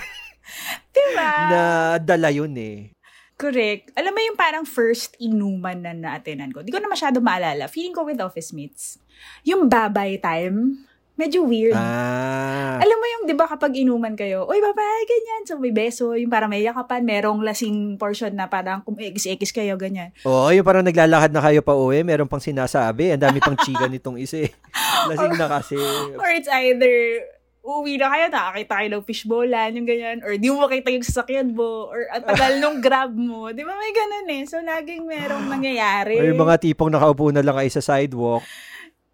[0.94, 1.28] Diba?
[1.50, 1.60] na
[2.00, 2.90] dala yun eh.
[3.34, 3.90] Correct.
[3.98, 6.62] Alam mo yung parang first inuman na naatenan ko.
[6.62, 7.66] Di ko na masyado maalala.
[7.66, 9.02] Feeling ko with office mates.
[9.42, 11.74] Yung babay time, medyo weird.
[11.74, 12.78] Ah.
[12.78, 15.42] Alam mo yung, di ba kapag inuman kayo, oy, babay, ganyan.
[15.46, 19.78] So, may beso, yung parang may yakapan, merong lasing portion na parang kung ekis-ekis kayo,
[19.78, 20.10] ganyan.
[20.26, 23.86] Oo, yung parang naglalakad na kayo pa uwi, meron pang sinasabi, ang dami pang chika
[23.90, 24.50] nitong isa eh.
[25.10, 25.78] Lasing na kasi.
[26.18, 26.94] Or it's either,
[27.64, 30.18] uuwi na kayo, nakakita kayo ng fishbowlan, yung ganyan.
[30.20, 31.88] Or di mo makita yung sasakyan mo.
[31.88, 33.48] Or ang tagal nung grab mo.
[33.50, 34.42] Di ba may ganun eh.
[34.44, 36.20] So, laging merong nangyayari.
[36.20, 38.44] O yung mga tipong nakaupo na lang kayo sa sidewalk.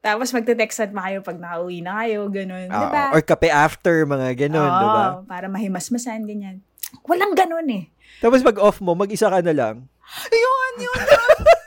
[0.00, 2.66] Tapos magte-textan pa kayo pag nakauwi na kayo, ganun.
[2.66, 3.12] di Oo, ba?
[3.12, 5.04] or kape after, mga ganun, Oo, di ba?
[5.28, 6.64] para mahimasmasan, ganyan.
[7.04, 7.84] Walang ganun eh.
[8.18, 9.86] Tapos pag off mo, mag-isa ka na lang.
[10.32, 11.36] Yun, yun, yun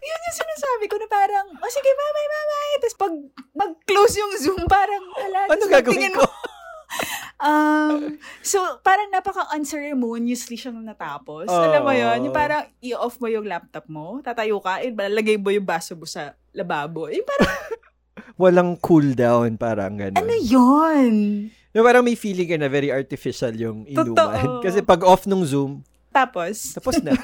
[0.00, 2.74] yung sinasabi ko na parang, o sige, bye-bye, bye-bye.
[2.78, 3.12] Tapos pag
[3.52, 6.24] mag-close yung Zoom, parang, ala, Ano gagawin ko?
[7.42, 11.50] Um, so, parang napaka-unceremoniously siyang natapos.
[11.50, 11.58] Oo.
[11.58, 12.30] Alam mo yun?
[12.30, 16.06] Yung parang i-off mo yung laptop mo, tatayo ka, eh, lalagay mo yung baso mo
[16.06, 17.10] sa lababo.
[17.10, 17.50] Yung parang,
[18.42, 20.22] Walang cool down, parang ganun.
[20.22, 21.14] ano yun?
[21.74, 24.14] Yung parang may feeling ka na very artificial yung inuman.
[24.14, 24.60] Totoo.
[24.64, 27.16] Kasi pag off nung Zoom, Tapos, tapos na.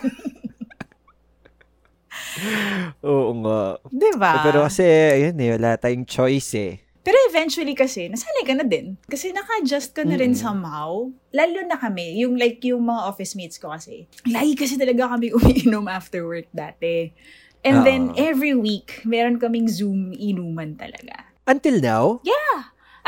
[3.03, 3.61] Oo nga.
[3.88, 4.33] di ba?
[4.45, 6.73] Pero kasi, ayun eh, wala tayong choice eh.
[7.03, 9.01] Pero eventually kasi, nasanay ka na din.
[9.09, 10.41] Kasi naka-adjust ka na rin Mm.
[10.45, 11.09] somehow.
[11.33, 14.05] Lalo na kami, yung like yung mga office mates ko kasi.
[14.29, 17.17] Lagi kasi talaga kami umiinom after work dati.
[17.64, 18.21] And then Oo.
[18.21, 21.33] every week, meron kaming Zoom inuman talaga.
[21.49, 22.21] Until now,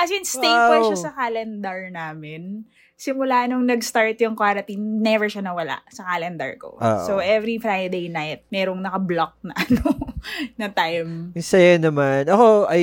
[0.00, 0.88] As in, staple Wow.
[0.88, 2.64] siya sa calendar namin.
[3.00, 6.76] Simula nung nag-start yung quarantine, never siya nawala sa calendar ko.
[6.76, 7.00] Oo.
[7.08, 10.12] So, every Friday night, merong naka-block na ano,
[10.60, 11.32] na time.
[11.32, 12.82] yung sa'yo naman, ako, I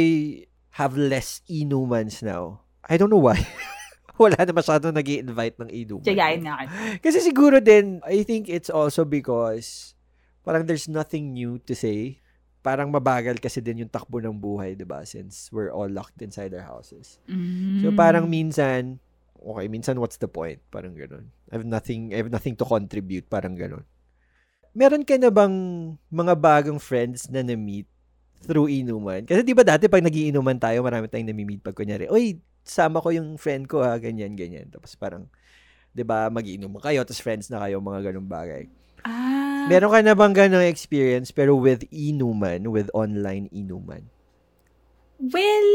[0.73, 2.65] have less inumans now.
[2.81, 3.37] I don't know why.
[4.17, 6.01] wala na masyadong nag invite ng inuman.
[6.01, 6.65] Tiyagayin nga.
[6.97, 9.93] Kasi siguro din, I think it's also because
[10.41, 12.17] parang there's nothing new to say.
[12.65, 15.05] Parang mabagal kasi din yung takbo ng buhay, 'di ba?
[15.05, 17.21] Since we're all locked inside our houses.
[17.79, 17.95] So Mm.
[17.95, 18.97] parang minsan,
[19.41, 20.61] okay, minsan what's the point?
[20.69, 21.29] Parang ganun.
[21.49, 23.85] I have nothing, I have nothing to contribute, parang ganun.
[24.77, 25.55] Meron ka na bang
[26.13, 27.89] mga bagong friends na na-meet
[28.45, 29.25] through inuman?
[29.25, 33.09] Kasi di ba dati pag nagiinuman tayo, marami tayong nami-meet pag kunyari, oy, sama ko
[33.09, 34.69] yung friend ko ha, ganyan, ganyan.
[34.69, 35.25] Tapos parang,
[35.95, 38.69] di ba, mag-iinuman kayo, tapos friends na kayo, mga ganung bagay.
[39.07, 39.65] Ah.
[39.71, 44.05] Meron ka na bang ganong experience pero with inuman, with online inuman?
[45.17, 45.71] Well,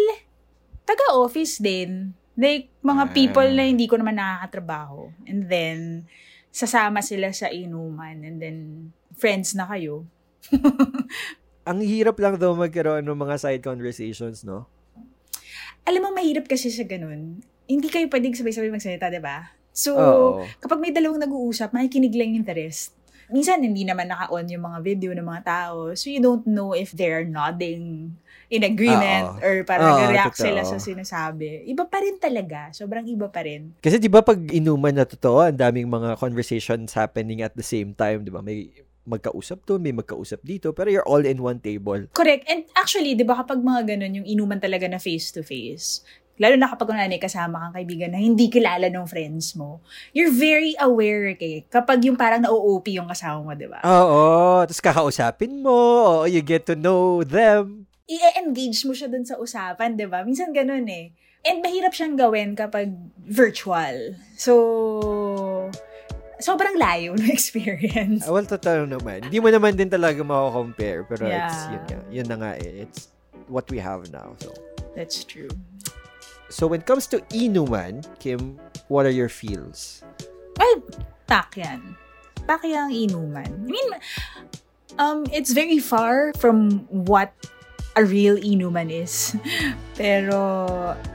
[0.87, 2.15] taga-office din.
[2.33, 3.13] Like, mga Ah.
[3.13, 5.13] people na hindi ko naman nakakatrabaho.
[5.29, 6.09] And then,
[6.49, 8.25] sasama sila sa inuman.
[8.25, 8.59] And then,
[9.17, 10.09] friends na kayo.
[11.69, 14.67] Ang hirap lang daw magkaroon ng mga side conversations, no?
[15.87, 17.39] Alam mo, mahirap kasi sa ganun.
[17.69, 19.53] Hindi kayo pwedeng sabay-sabay magsalita, di ba?
[19.71, 20.45] So, Oo.
[20.59, 22.93] kapag may dalawang nag-uusap, makikinig lang yung the rest.
[23.33, 25.95] Minsan, hindi naman naka-on yung mga video ng mga tao.
[25.95, 28.17] So, you don't know if they're nodding
[28.53, 29.41] in agreement Oo.
[29.41, 30.47] or parang Oo, nag-react totoo.
[30.53, 31.65] sila sa sinasabi.
[31.65, 32.69] Iba pa rin talaga.
[32.77, 33.73] Sobrang iba pa rin.
[33.81, 37.97] Kasi 'di ba pag inuman na totoo, ang daming mga conversations happening at the same
[37.97, 38.45] time, 'di ba?
[38.45, 38.69] May
[39.03, 42.07] magkausap doon, may magkausap dito, pero you're all in one table.
[42.15, 42.47] Correct.
[42.47, 46.07] And actually, di ba kapag mga ganun, yung inuman talaga na face-to-face,
[46.39, 49.83] lalo na kapag kunwari kasama kang kaibigan na hindi kilala ng friends mo,
[50.15, 53.83] you're very aware kay kapag yung parang na-OOP yung kasama mo, di ba?
[53.83, 57.91] Oo, tapos kakausapin mo, you get to know them.
[58.13, 60.21] I-engage mo siya dun sa usapan, di ba?
[60.21, 61.17] Minsan ganun eh.
[61.43, 64.15] And mahirap siyang gawin kapag virtual.
[64.37, 64.53] So,
[66.39, 68.29] sobrang layo ng experience.
[68.29, 69.27] Ah, well, totoo naman.
[69.27, 71.73] Hindi mo naman din talaga mako-compare, pero it's Yeah.
[71.73, 71.99] yun, nga.
[72.13, 72.85] yun na nga eh.
[72.85, 73.09] It's
[73.49, 74.37] what we have now.
[74.39, 74.53] So,
[74.93, 75.49] That's true.
[76.53, 78.61] so when it comes to inuman, Kim,
[78.93, 80.05] what are your feels?
[80.61, 80.85] Well,
[81.25, 81.97] tak yan.
[82.45, 83.49] Paki ang inuman.
[83.49, 83.89] I mean,
[85.01, 87.33] um, it's very far from what
[87.97, 89.37] a real inuman is.
[89.99, 90.39] Pero,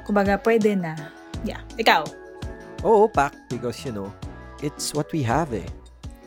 [0.05, 0.95] kumbaga, pwede na.
[1.45, 1.61] Yeah.
[1.77, 2.05] Ikaw?
[2.85, 3.33] Oo, pak.
[3.49, 4.09] Because, you know,
[4.61, 5.65] it's what we have eh.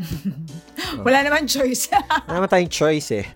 [1.04, 1.90] Wala naman choice.
[2.26, 3.26] Wala naman tayong choice eh.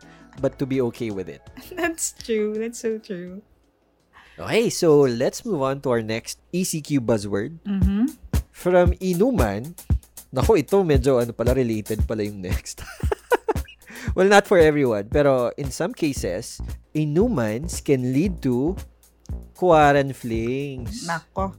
[0.42, 1.42] But to be okay with it.
[1.70, 2.58] That's true.
[2.58, 3.42] That's so true.
[4.34, 7.54] Okay, so let's move on to our next ECQ buzzword.
[7.62, 8.10] Mm-hmm.
[8.50, 9.78] From inuman,
[10.34, 12.82] nako ito medyo ano pala related pala yung next.
[14.18, 16.58] well, not for everyone, pero in some cases,
[16.94, 18.78] inumans can lead to
[19.58, 21.04] quaranflings.
[21.04, 21.54] Nako.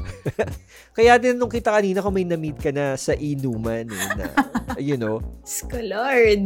[0.96, 4.26] Kaya din nung kita kanina kung may na-meet ka na sa inuman, eh, na,
[4.90, 5.22] you know.
[5.70, 6.44] Lord.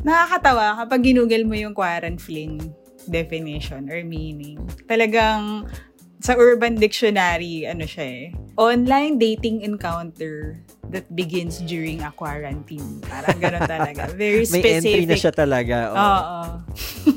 [0.00, 2.56] Nakakatawa kapag ginugol mo yung quarantine
[3.08, 4.60] definition or meaning.
[4.88, 5.68] Talagang
[6.20, 8.24] sa Urban Dictionary, ano siya eh,
[8.60, 10.60] online dating encounter
[10.92, 13.00] that begins during a quarantine.
[13.08, 14.02] Parang gano'n talaga.
[14.20, 14.84] Very May specific.
[14.84, 15.76] entry na siya talaga.
[15.88, 15.96] Oo.
[15.96, 16.40] Oo.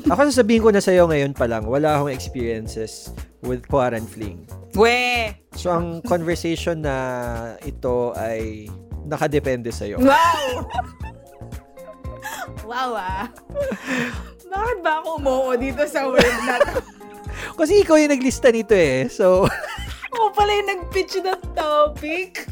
[0.12, 3.12] Ako sasabihin ko na sa'yo ngayon pa lang, wala akong experiences
[3.44, 4.48] with quarantine.
[4.72, 5.30] We!
[5.52, 6.96] So, ang conversation na
[7.60, 8.72] ito ay
[9.04, 10.00] nakadepende sa'yo.
[10.00, 10.64] Wow!
[12.64, 13.28] wow ah.
[14.48, 17.03] Bakit ba ako umuo dito sa word na to?
[17.52, 19.06] Kasi ikaw yung naglista nito eh.
[19.12, 19.44] So,
[20.14, 22.46] Ako pala yung nag-pitch ng topic.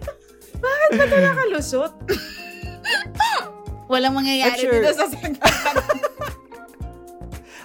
[0.62, 1.92] Bakit ba ito nakalusot?
[3.92, 5.16] Walang mangyayari I'm sure- dito sa to.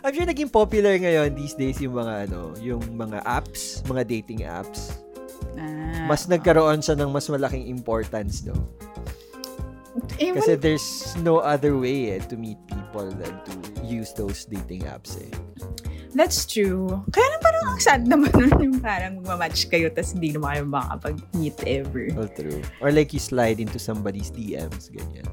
[0.02, 4.42] I'm sure naging popular ngayon these days yung mga ano, yung mga apps, mga dating
[4.50, 4.98] apps.
[5.54, 8.58] Ah, Mas nagkaroon siya ng mas malaking importance, no?
[10.18, 13.54] eh, Kasi there's no other way eh, to meet people than to
[13.86, 15.30] use those dating apps eh.
[16.12, 16.92] That's true.
[17.12, 20.64] Kaya lang parang ang sad naman nun yung parang mamatch kayo tapos hindi naman kayo
[20.68, 22.06] makapag-meet ever.
[22.20, 22.60] All true.
[22.84, 25.28] Or like you slide into somebody's DMs, ganyan.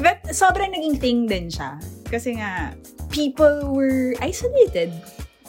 [0.00, 1.76] But sobrang naging thing din siya.
[2.08, 2.72] Kasi nga,
[3.12, 4.90] people were isolated.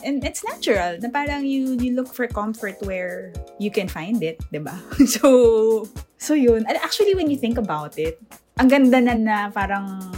[0.03, 4.35] And it's natural na parang you you look for comfort where you can find it,
[4.51, 4.75] 'di ba?
[5.15, 5.87] So
[6.19, 6.67] so yun.
[6.67, 8.19] And actually when you think about it,
[8.59, 10.11] ang ganda na na parang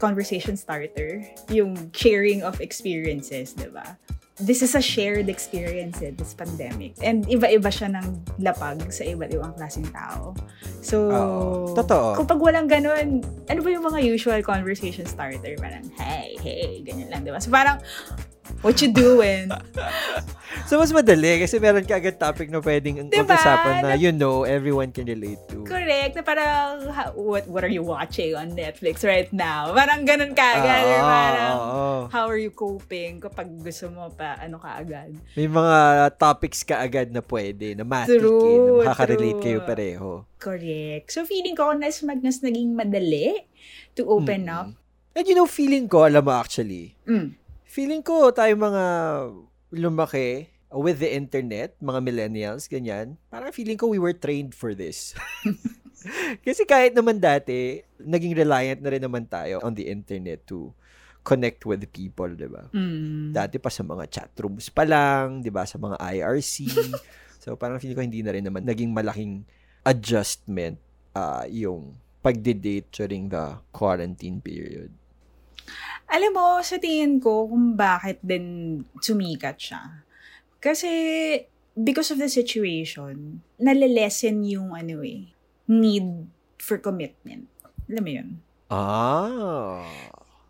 [0.00, 4.00] conversation starter, yung sharing of experiences, 'di ba?
[4.40, 6.96] This is a shared experience eh, this pandemic.
[7.04, 10.32] And iba-iba siya ng lapag sa iba't ibang klaseng tao.
[10.80, 11.76] So, Oo.
[11.76, 12.16] Totoo.
[12.16, 13.20] kapag walang ganun,
[13.52, 15.60] ano ba yung mga usual conversation starter?
[15.60, 17.36] Parang, hey, hey, ganyan lang, di ba?
[17.36, 17.84] So parang,
[18.60, 19.48] what you doing?
[20.66, 23.26] So, mas madali kasi meron ka agad topic na pwedeng Diba?
[23.26, 25.62] pag-usapan na, you know, everyone can relate to.
[25.62, 26.14] Correct.
[26.14, 29.74] Na parang, ha- what, what are you watching on Netflix right now?
[29.74, 30.82] Parang ganun ka agad.
[30.84, 31.94] or Oo, parang, oo.
[32.06, 35.10] how are you coping kapag gusto mo pa, ano ka agad?
[35.34, 35.78] May mga
[36.14, 39.42] topics ka agad na pwede, na matik eh, True, na makaka-relate true.
[39.42, 40.10] kayo pareho.
[40.38, 41.10] Correct.
[41.10, 43.42] So feeling ko, nas, mag, nas naging madali
[43.94, 44.54] to open Mm.
[44.54, 44.68] up.
[45.10, 47.34] And you know, feeling ko, alam mo actually, Mm.
[47.70, 48.84] Feeling ko tayo mga
[49.70, 55.14] lumaki with the internet, mga millennials, ganyan, parang feeling ko we were trained for this.
[56.46, 60.74] Kasi kahit naman dati, naging reliant na rin naman tayo on the internet to
[61.22, 62.66] connect with people, di ba?
[62.74, 63.30] Mm.
[63.30, 65.62] Dati pa sa mga chat rooms pa lang, di ba?
[65.62, 66.54] Sa mga IRC.
[67.42, 69.46] so parang feeling ko hindi na rin naman naging malaking
[69.86, 70.80] adjustment
[71.14, 74.90] ah, yung pagde-date during the quarantine period.
[76.10, 80.02] Alam mo, sa tingin ko kung bakit din sumikat siya.
[80.58, 80.90] Kasi
[81.78, 85.30] because of the situation, nalilesen yung ano eh,
[85.70, 86.26] need
[86.58, 87.46] for commitment.
[87.86, 88.28] Alam mo yun?
[88.70, 89.86] Ah.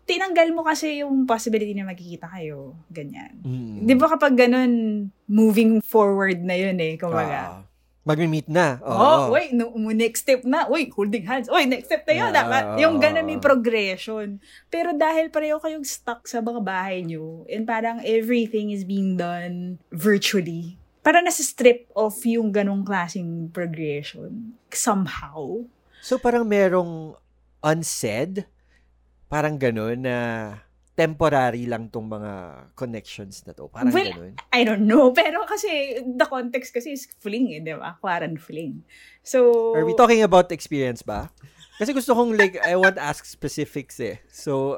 [0.05, 2.75] Tinanggal mo kasi yung possibility na magkikita kayo.
[2.89, 3.39] Ganyan.
[3.45, 3.85] Mm.
[3.85, 7.63] Di ba kapag ganun, moving forward na yun eh, kumbaga.
[7.63, 7.70] Ah.
[8.01, 8.81] Magmi-meet na.
[8.81, 8.97] Oo.
[8.97, 10.65] Oh, wait, no, next step na.
[10.65, 11.45] Uy, holding hands.
[11.53, 12.29] Uy, next step na yun.
[12.33, 14.41] Ah, Dapat, oo, yung ganun may progression.
[14.73, 19.77] Pero dahil pareho kayong stuck sa mga bahay nyo, and parang everything is being done
[19.93, 24.57] virtually, parang nasa-strip off yung ganong klaseng progression.
[24.73, 25.61] Somehow.
[26.01, 27.13] So parang merong
[27.61, 28.49] unsaid,
[29.29, 30.17] parang gano'n na
[30.91, 33.71] temporary lang tong mga connections na to.
[33.71, 34.35] Parang Well, gano'n.
[34.51, 35.11] I don't know.
[35.17, 37.95] Pero kasi, the context kasi is fling eh, di ba?
[37.97, 38.83] Quarant fling.
[39.23, 41.31] So, Are we talking about experience ba?
[41.79, 44.21] Kasi gusto kong like, I want to ask specifics eh.
[44.29, 44.77] So,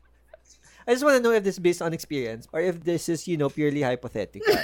[0.88, 3.28] I just want to know if this is based on experience or if this is,
[3.28, 4.48] you know, purely hypothetical.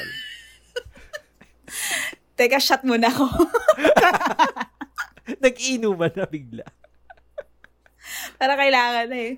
[2.39, 3.29] teka, shot muna ako.
[5.45, 6.65] Nag-inuman na bigla.
[8.41, 9.37] Para kailangan na eh.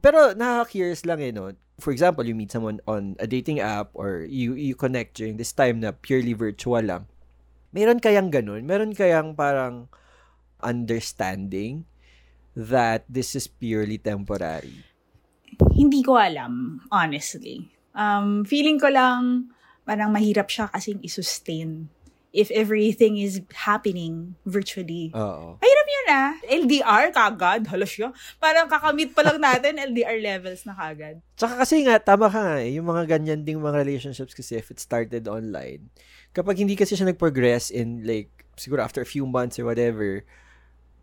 [0.00, 1.52] Pero nakaka-curious lang eh, no?
[1.80, 5.52] For example, you meet someone on a dating app or you you connect during this
[5.52, 7.08] time na purely virtual lang.
[7.72, 8.68] Meron kayang ganun?
[8.68, 9.88] Meron kayang parang
[10.60, 11.88] understanding
[12.52, 14.84] that this is purely temporary?
[15.72, 17.70] Hindi ko alam, honestly.
[17.96, 19.52] Um, feeling ko lang
[19.88, 21.88] parang mahirap siya kasing i-sustain
[22.30, 25.10] if everything is happening virtually.
[25.14, 25.58] Oo.
[25.58, 26.32] Mahirap yun ah.
[26.48, 27.68] LDR kagad.
[27.68, 28.10] Halos yun.
[28.40, 31.20] Parang kakamit pa lang natin, LDR levels na kagad.
[31.36, 34.72] Tsaka kasi nga, tama ka nga eh, yung mga ganyan ding mga relationships kasi if
[34.72, 35.92] it started online,
[36.32, 40.24] kapag hindi kasi siya nag-progress in like, siguro after a few months or whatever,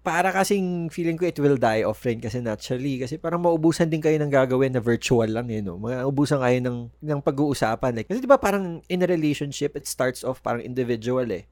[0.08, 4.16] para kasing feeling ko it will die offline kasi naturally kasi parang maubusan din kayo
[4.16, 5.76] ng gagawin na virtual lang eh no.
[5.76, 10.24] Maubusan kayo ng ng pag-uusapan like kasi 'di ba parang in a relationship it starts
[10.24, 11.44] off parang individual eh.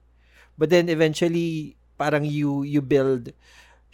[0.55, 3.31] But then eventually parang you you build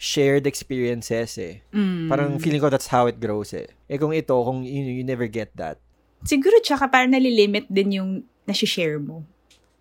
[0.02, 1.62] shared experiences eh.
[1.70, 2.10] Mm.
[2.10, 3.70] Parang feeling ko that's how it grows eh.
[3.86, 5.78] Eh kung ito kung you, you never get that.
[6.26, 8.10] Siguro tsaka parang nalilimit din yung
[8.46, 9.22] nasi-share mo.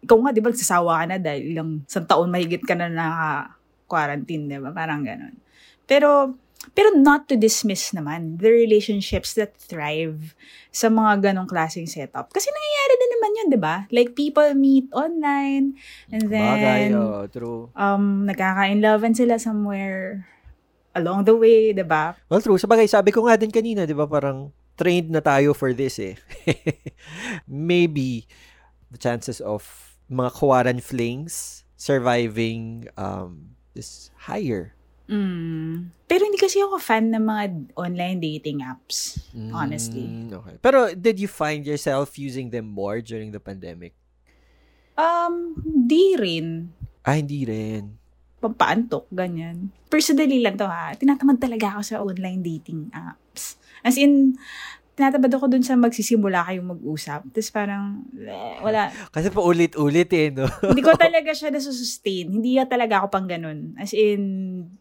[0.01, 3.53] Ikaw nga, di ba, nagsasawa ka na dahil ilang isang taon mahigit ka na naka
[3.85, 4.73] quarantine, di ba?
[4.73, 5.37] Parang ganun.
[5.85, 6.37] Pero,
[6.77, 10.37] pero not to dismiss naman the relationships that thrive
[10.69, 12.29] sa mga ganong klaseng setup.
[12.29, 13.75] Kasi nangyayari din naman yun, di ba?
[13.89, 15.75] Like, people meet online,
[16.13, 17.61] and then, Bagay, oh, true.
[17.73, 20.29] um, nagkaka-inlovean sila somewhere
[20.93, 22.13] along the way, di ba?
[22.29, 22.61] Well, true.
[22.61, 26.15] Sabagay, sabi ko nga din kanina, di ba, parang trained na tayo for this eh.
[27.49, 28.29] Maybe
[28.93, 29.65] the chances of
[30.11, 34.75] mga kawaran flings surviving um, is higher.
[35.11, 35.91] Mm.
[36.07, 37.43] Pero hindi kasi ako fan ng mga
[37.75, 39.19] online dating apps,
[39.51, 40.07] honestly.
[40.07, 40.55] Mm, okay.
[40.63, 43.91] Pero did you find yourself using them more during the pandemic?
[44.95, 46.71] Um, di rin.
[47.03, 47.99] Ah, hindi rin.
[48.39, 49.71] Pampaantok, ganyan.
[49.91, 50.95] Personally lang to ha.
[50.95, 53.59] Tinatamad talaga ako sa online dating apps.
[53.83, 54.39] As in,
[54.95, 57.23] tinatabad ako dun sa magsisimula kayong mag-usap.
[57.31, 58.91] Tapos parang, eh, wala.
[59.09, 60.45] Kasi pa ulit-ulit eh, no?
[60.71, 62.27] hindi ko talaga siya nasusustain.
[62.27, 63.73] Hindi ya talaga ako pang ganun.
[63.79, 64.21] As in,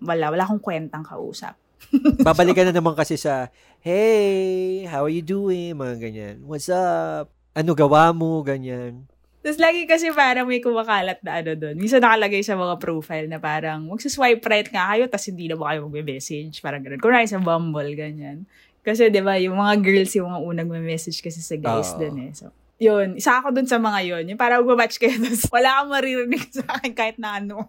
[0.03, 0.35] wala.
[0.35, 1.55] Wala akong kwentang kausap.
[2.27, 3.49] Babalikan na naman kasi sa,
[3.81, 5.79] hey, how are you doing?
[5.79, 6.37] Mga ganyan.
[6.45, 7.31] What's up?
[7.55, 8.43] Ano gawa mo?
[8.43, 9.11] Ganyan.
[9.41, 11.73] Tapos lagi kasi parang may kumakalat na ano doon.
[11.81, 15.73] Minsan nakalagay sa mga profile na parang magsaswipe right nga kayo tapos hindi na ba
[15.73, 16.61] kayo magme-message.
[16.61, 17.01] Parang ganun.
[17.01, 18.45] Kung sa Bumble, ganyan.
[18.81, 22.01] Kasi 'di ba yung mga girls yung mga unang may-message kasi sa guys Oo.
[22.01, 22.31] doon eh.
[22.33, 22.49] So,
[22.81, 23.21] yun.
[23.21, 24.25] Isa ako dun sa mga yun.
[24.33, 27.69] Yung parang mag-match kayo tapos wala kang maririnig sa akin kahit na ano.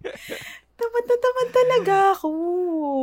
[0.80, 2.30] tamad na tamad talaga ako.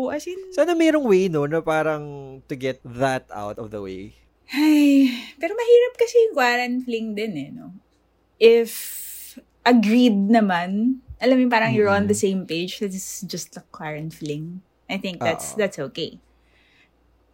[0.09, 4.17] As in, Sana mayroong way, no, na parang to get that out of the way.
[4.49, 7.75] Ay, pero mahirap kasi yung quarantine fling din eh, no?
[8.41, 8.73] If
[9.61, 14.09] agreed naman, alam mo parang you're on the same page, this is just a quarantine
[14.09, 14.45] fling.
[14.89, 15.59] I think that's Oo.
[15.61, 16.17] that's okay.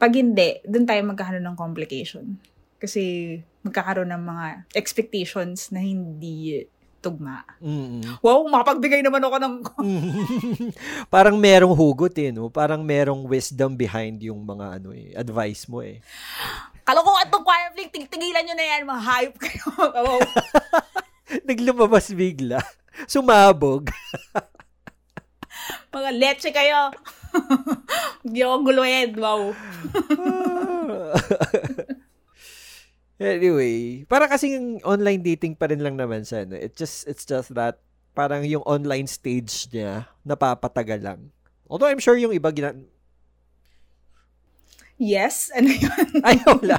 [0.04, 2.36] Pag hindi, dun tayo magkakaroon ng complication.
[2.76, 4.46] Kasi magkakaroon ng mga
[4.76, 6.68] expectations na hindi
[7.00, 7.48] tugma.
[7.64, 9.56] mm Wow, makapagbigay naman ako ng...
[11.16, 12.52] parang merong hugot eh, no?
[12.52, 16.04] Parang merong wisdom behind yung mga ano eh, advice mo eh.
[16.84, 19.68] Kalokohan itong quarantine fling, tig-tigilan nyo na yan, mga hayop kayo.
[21.48, 22.60] Naglumabas bigla.
[23.08, 23.88] Sumabog.
[25.94, 26.90] Mga leche kayo.
[28.26, 29.10] Hindi ako guluhin.
[29.14, 29.54] Wow.
[33.22, 36.50] anyway, para kasing online dating pa rin lang naman siya.
[36.50, 36.58] No?
[36.58, 37.78] It just, it's just that
[38.18, 41.20] parang yung online stage niya napapatagal lang.
[41.70, 42.74] Although I'm sure yung iba gina...
[44.98, 45.50] Yes?
[45.54, 46.08] Ano yun?
[46.28, 46.78] Ay, wala.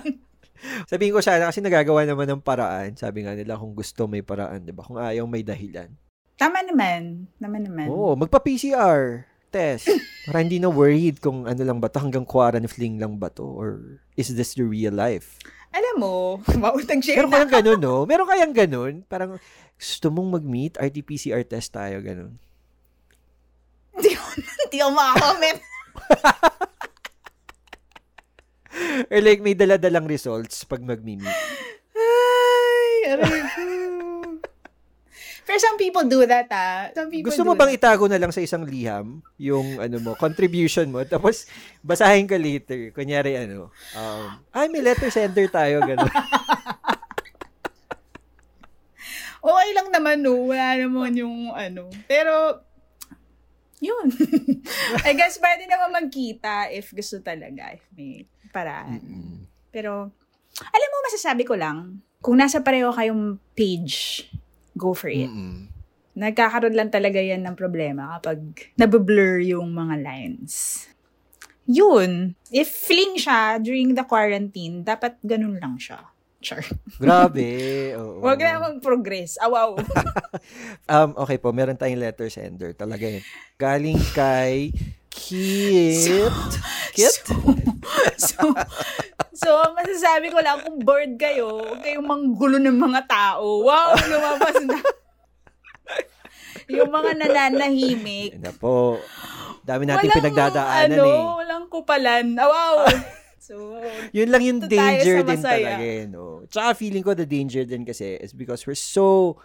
[0.86, 2.94] Sabihin ko sana kasi nagagawa naman ng paraan.
[2.94, 4.86] Sabi nga nila kung gusto may paraan, di ba?
[4.86, 5.90] Kung ayaw may dahilan.
[6.35, 7.30] Tama naman.
[7.39, 7.87] Tama naman.
[7.89, 9.87] Oo, magpa-PCR test.
[10.26, 13.47] Para hindi na worried kung ano lang ba to, hanggang quarantine fling lang ba to,
[13.47, 15.39] or is this the real life?
[15.70, 16.14] Alam mo,
[16.62, 18.03] mautang share Meron kayang ganun, no?
[18.03, 19.07] Meron kayang ganun?
[19.07, 19.39] Parang,
[19.78, 22.35] gusto mong mag-meet, RT-PCR test tayo, ganun.
[23.95, 25.59] Hindi ako, hindi ako makakomment.
[29.14, 31.22] Or like, may dala-dalang results pag mag-meet.
[31.95, 33.43] Ay, aray ko.
[35.45, 36.88] Pero some people do that, ah.
[36.97, 37.78] Some people Gusto mo bang that.
[37.80, 41.45] itago na lang sa isang liham yung ano mo, contribution mo, tapos
[41.84, 42.90] basahin ka later.
[42.97, 44.24] Kunyari ano, um,
[44.57, 46.09] ay, may letter sender tayo, ganun.
[49.45, 50.49] Okay lang naman, no.
[50.49, 51.92] Wala naman yung ano.
[52.09, 52.64] Pero,
[53.76, 54.09] yun.
[55.07, 57.76] I guess pwede naman magkita if gusto talaga.
[57.76, 59.05] If may paraan.
[59.68, 60.09] Pero,
[60.57, 64.24] alam mo, masasabi ko lang, kung nasa pareho kayong page,
[64.76, 65.30] go for it.
[65.30, 65.70] Mm-mm.
[66.14, 70.86] Nagkakaroon lang talaga yan ng problema kapag nabublur yung mga lines.
[71.66, 72.36] Yun.
[72.52, 75.98] If fling siya during the quarantine, dapat ganun lang siya.
[76.44, 76.60] Char.
[77.02, 77.48] Grabe.
[77.98, 78.20] Oo.
[78.20, 79.40] Huwag na mag-progress.
[79.40, 79.80] Awaw.
[80.84, 82.76] Um, okay po, meron tayong letter sender.
[82.76, 83.24] Talaga yun.
[83.56, 84.68] Galing kay
[85.24, 86.52] Kit.
[86.92, 87.14] Kit?
[88.20, 88.44] so,
[89.32, 93.64] so, masasabi ko lang, kung bored kayo, huwag kayong manggulo ng mga tao.
[93.64, 94.76] Wow, lumabas na.
[96.68, 98.36] yung mga nananahimik.
[98.36, 99.00] Yan na po.
[99.64, 101.20] Dami natin walang, pinagdadaanan ano, eh.
[101.40, 102.26] Walang kupalan.
[102.36, 102.76] Ah, wow.
[103.44, 103.76] So,
[104.16, 106.48] Yun lang yung danger din talaga eh, no?
[106.48, 109.36] Tsaka feeling ko the danger din kasi is because we're so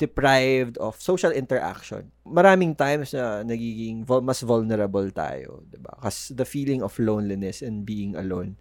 [0.00, 2.08] deprived of social interaction.
[2.24, 5.92] Maraming times na nagiging vul- mas vulnerable tayo, 'di ba?
[6.00, 8.56] Kasi the feeling of loneliness and being alone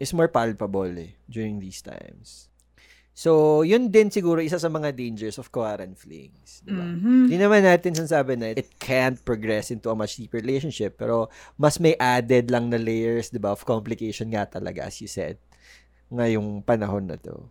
[0.00, 2.48] is more palpable eh, during these times.
[3.16, 6.84] So, yun din siguro isa sa mga dangers of quarantine flings, 'di ba?
[6.84, 7.32] mhm.
[7.32, 11.80] Hindi naman natin sinasabi na it can't progress into a much deeper relationship, pero mas
[11.80, 15.40] may added lang na layers, di ba, of complication nga talaga, as you said,
[16.12, 17.48] ngayong panahon na to.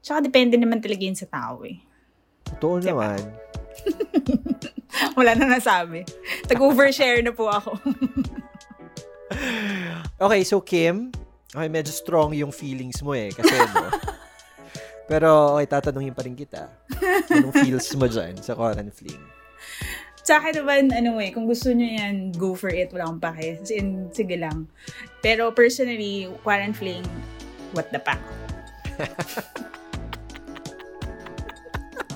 [0.00, 1.76] Tsaka depende naman talaga yun sa tao eh.
[2.54, 2.92] Totoo Diba?
[2.94, 3.20] naman.
[5.18, 6.06] Wala na nasabi.
[6.46, 7.76] Tag-overshare na po ako.
[10.16, 11.12] Okay, so Kim,
[11.52, 13.92] okay, medyo strong yung feelings mo eh, kasi no.
[15.10, 16.72] Pero, okay, tatanungin pa rin kita.
[17.28, 19.22] Anong feels mo dyan sa quarantine fling?
[20.26, 22.90] sa akin naman, ano eh, kung gusto nyo yan, go for it.
[22.90, 23.62] Wala akong pake.
[23.62, 24.66] As in, sige lang.
[25.22, 27.04] Pero personally, quarantine fling,
[27.76, 28.18] what the pack.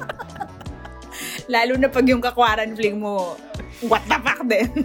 [1.52, 3.36] Lalo na pag yung ka-quarantine fling mo,
[3.84, 4.68] what the fuck din.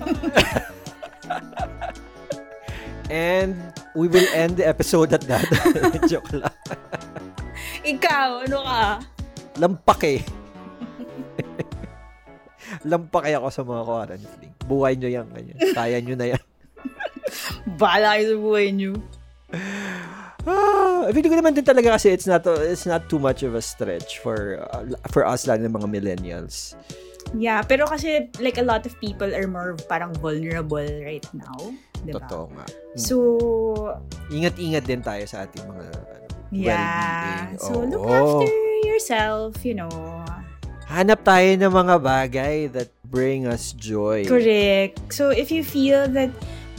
[3.06, 3.54] And
[3.94, 5.46] we will end the episode at that.
[6.10, 6.50] Joke lang.
[7.86, 8.82] Ikaw, ano ka?
[9.62, 10.22] Lampak eh.
[12.86, 14.54] Lampak ako sa mga quarantine fling.
[14.66, 15.58] Buhay nyo yan, ganyan.
[15.78, 16.44] Kaya nyo na yan.
[17.78, 18.92] Bala kayo sa buhay nyo.
[20.46, 23.62] Ah, feeling ko naman din talaga kasi it's not it's not too much of a
[23.62, 26.74] stretch for uh, for us lang ng mga millennials.
[27.34, 31.74] Yeah, pero kasi like a lot of people are more parang vulnerable right now.
[32.06, 32.22] Diba?
[32.22, 32.66] Totoo nga.
[32.94, 33.16] So,
[34.30, 36.70] Ingat-ingat din tayo sa ating mga ano, yeah.
[36.70, 37.50] well-being.
[37.58, 37.90] So, Oo.
[37.90, 38.54] look after
[38.86, 39.90] yourself, you know.
[40.86, 44.22] Hanap tayo ng mga bagay that bring us joy.
[44.30, 45.02] Correct.
[45.10, 46.30] So, if you feel that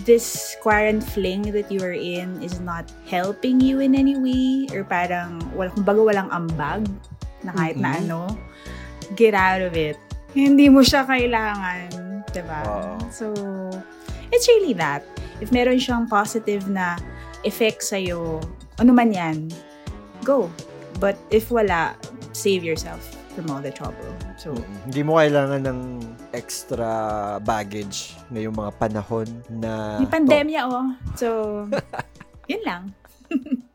[0.07, 4.87] this quarantine fling that you are in is not helping you in any way, or
[4.87, 6.87] parang, wala, kumbaga walang ambag,
[7.43, 8.01] na kahit na Mhm.
[8.07, 8.21] ano,
[9.19, 9.99] get out of it.
[10.33, 11.91] Hindi mo siya kailangan.
[12.31, 12.61] Diba?
[12.71, 12.95] Oo.
[13.11, 13.33] So,
[14.31, 15.03] it's really that.
[15.43, 16.97] If meron siyang positive na
[17.45, 18.41] effect sa'yo,
[18.81, 19.51] ano man yan,
[20.25, 20.49] go.
[20.97, 21.97] But if wala,
[22.33, 23.03] save yourself
[23.37, 24.26] from all the trouble.
[24.37, 25.81] So, Mm, Hindi mo kailangan ng
[26.37, 26.91] extra
[27.41, 30.87] baggage ngayong mga panahon na May pandemya, oh.
[31.17, 31.29] So,
[32.53, 32.83] yun lang.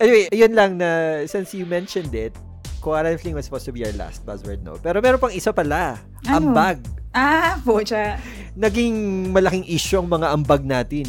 [0.00, 2.32] Anyway, yun lang na since you mentioned it,
[2.80, 4.80] quarantine fling was supposed to be our last buzzword, no?
[4.80, 6.00] Pero meron pang isa pala.
[6.24, 6.50] Ano?
[6.50, 6.80] Ambag.
[7.12, 8.16] Ah, pocha.
[8.56, 11.04] Naging malaking issue ang mga ambag natin.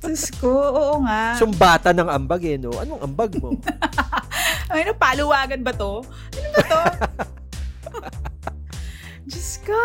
[0.00, 1.36] Diyos ko, oo nga.
[1.36, 2.72] Sumbata ng ambag eh, no?
[2.74, 3.52] Anong ambag mo?
[4.70, 6.06] Ano, paluwagan ba to?
[6.06, 6.80] Ano ba to?
[9.30, 9.78] Diyos ko.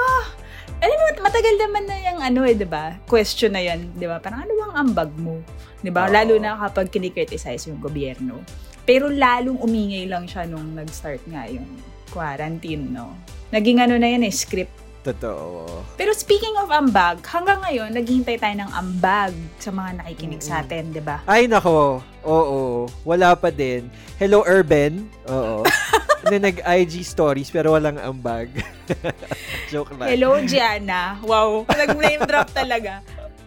[0.78, 2.94] Alam mo, matagal naman na yung ano eh, di ba?
[3.10, 4.22] Question na yan, di ba?
[4.22, 5.42] Parang ano bang ambag mo?
[5.82, 6.06] Di ba?
[6.06, 6.14] Oo.
[6.14, 8.38] Lalo na kapag kinikriticize yung gobyerno.
[8.86, 11.66] Pero lalong umingay lang siya nung nag-start nga yung
[12.14, 13.18] quarantine, no?
[13.50, 15.86] Naging ano na yan eh, script Totoo.
[16.02, 20.90] Pero speaking of ambag, hanggang ngayon, naghihintay tayo ng ambag sa mga nakikinig sa atin,
[20.90, 21.22] di ba?
[21.30, 22.02] Ay, nako.
[22.26, 22.90] Oo.
[23.06, 23.86] Wala pa din.
[24.18, 25.06] Hello, Urban.
[25.30, 25.62] Oo.
[26.26, 28.50] na nag-IG stories pero walang ambag.
[29.72, 30.10] Joke lang.
[30.10, 31.22] Hello, Gianna.
[31.22, 33.06] Wow, nag-name drop talaga.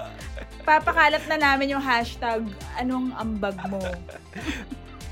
[0.68, 2.46] Papakalat na namin yung hashtag,
[2.78, 3.82] anong ambag mo?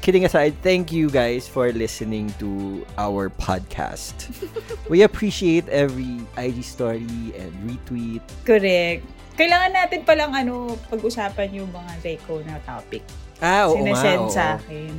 [0.01, 4.31] Kidding aside, thank you guys for listening to our podcast.
[4.93, 8.23] We appreciate every IG story and retweet.
[8.47, 9.03] Correct.
[9.37, 13.03] Kailangan natin palang ano, pag-usapan yung mga reco na topic.
[13.43, 13.83] Ah, oo nga.
[13.83, 14.33] Sinesend oo.
[14.33, 14.95] sa akin.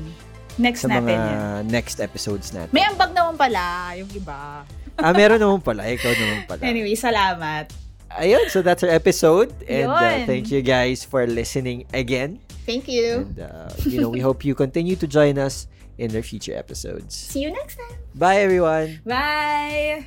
[0.57, 1.61] Next Sa natin mga yan.
[1.69, 2.73] next episodes natin.
[2.73, 4.65] May ambag naman pala, yung iba.
[5.01, 5.85] ah, meron naman pala.
[5.85, 6.61] Ikaw naman pala.
[6.65, 7.69] Anyway, salamat.
[8.17, 9.53] Ayun, so that's our episode.
[9.69, 10.25] And uh, Yun.
[10.25, 12.41] thank you guys for listening again.
[12.67, 13.31] Thank you.
[13.31, 17.15] And, uh, you know, we hope you continue to join us in our future episodes.
[17.15, 17.97] See you next time.
[18.13, 18.99] Bye, everyone.
[19.07, 20.05] Bye!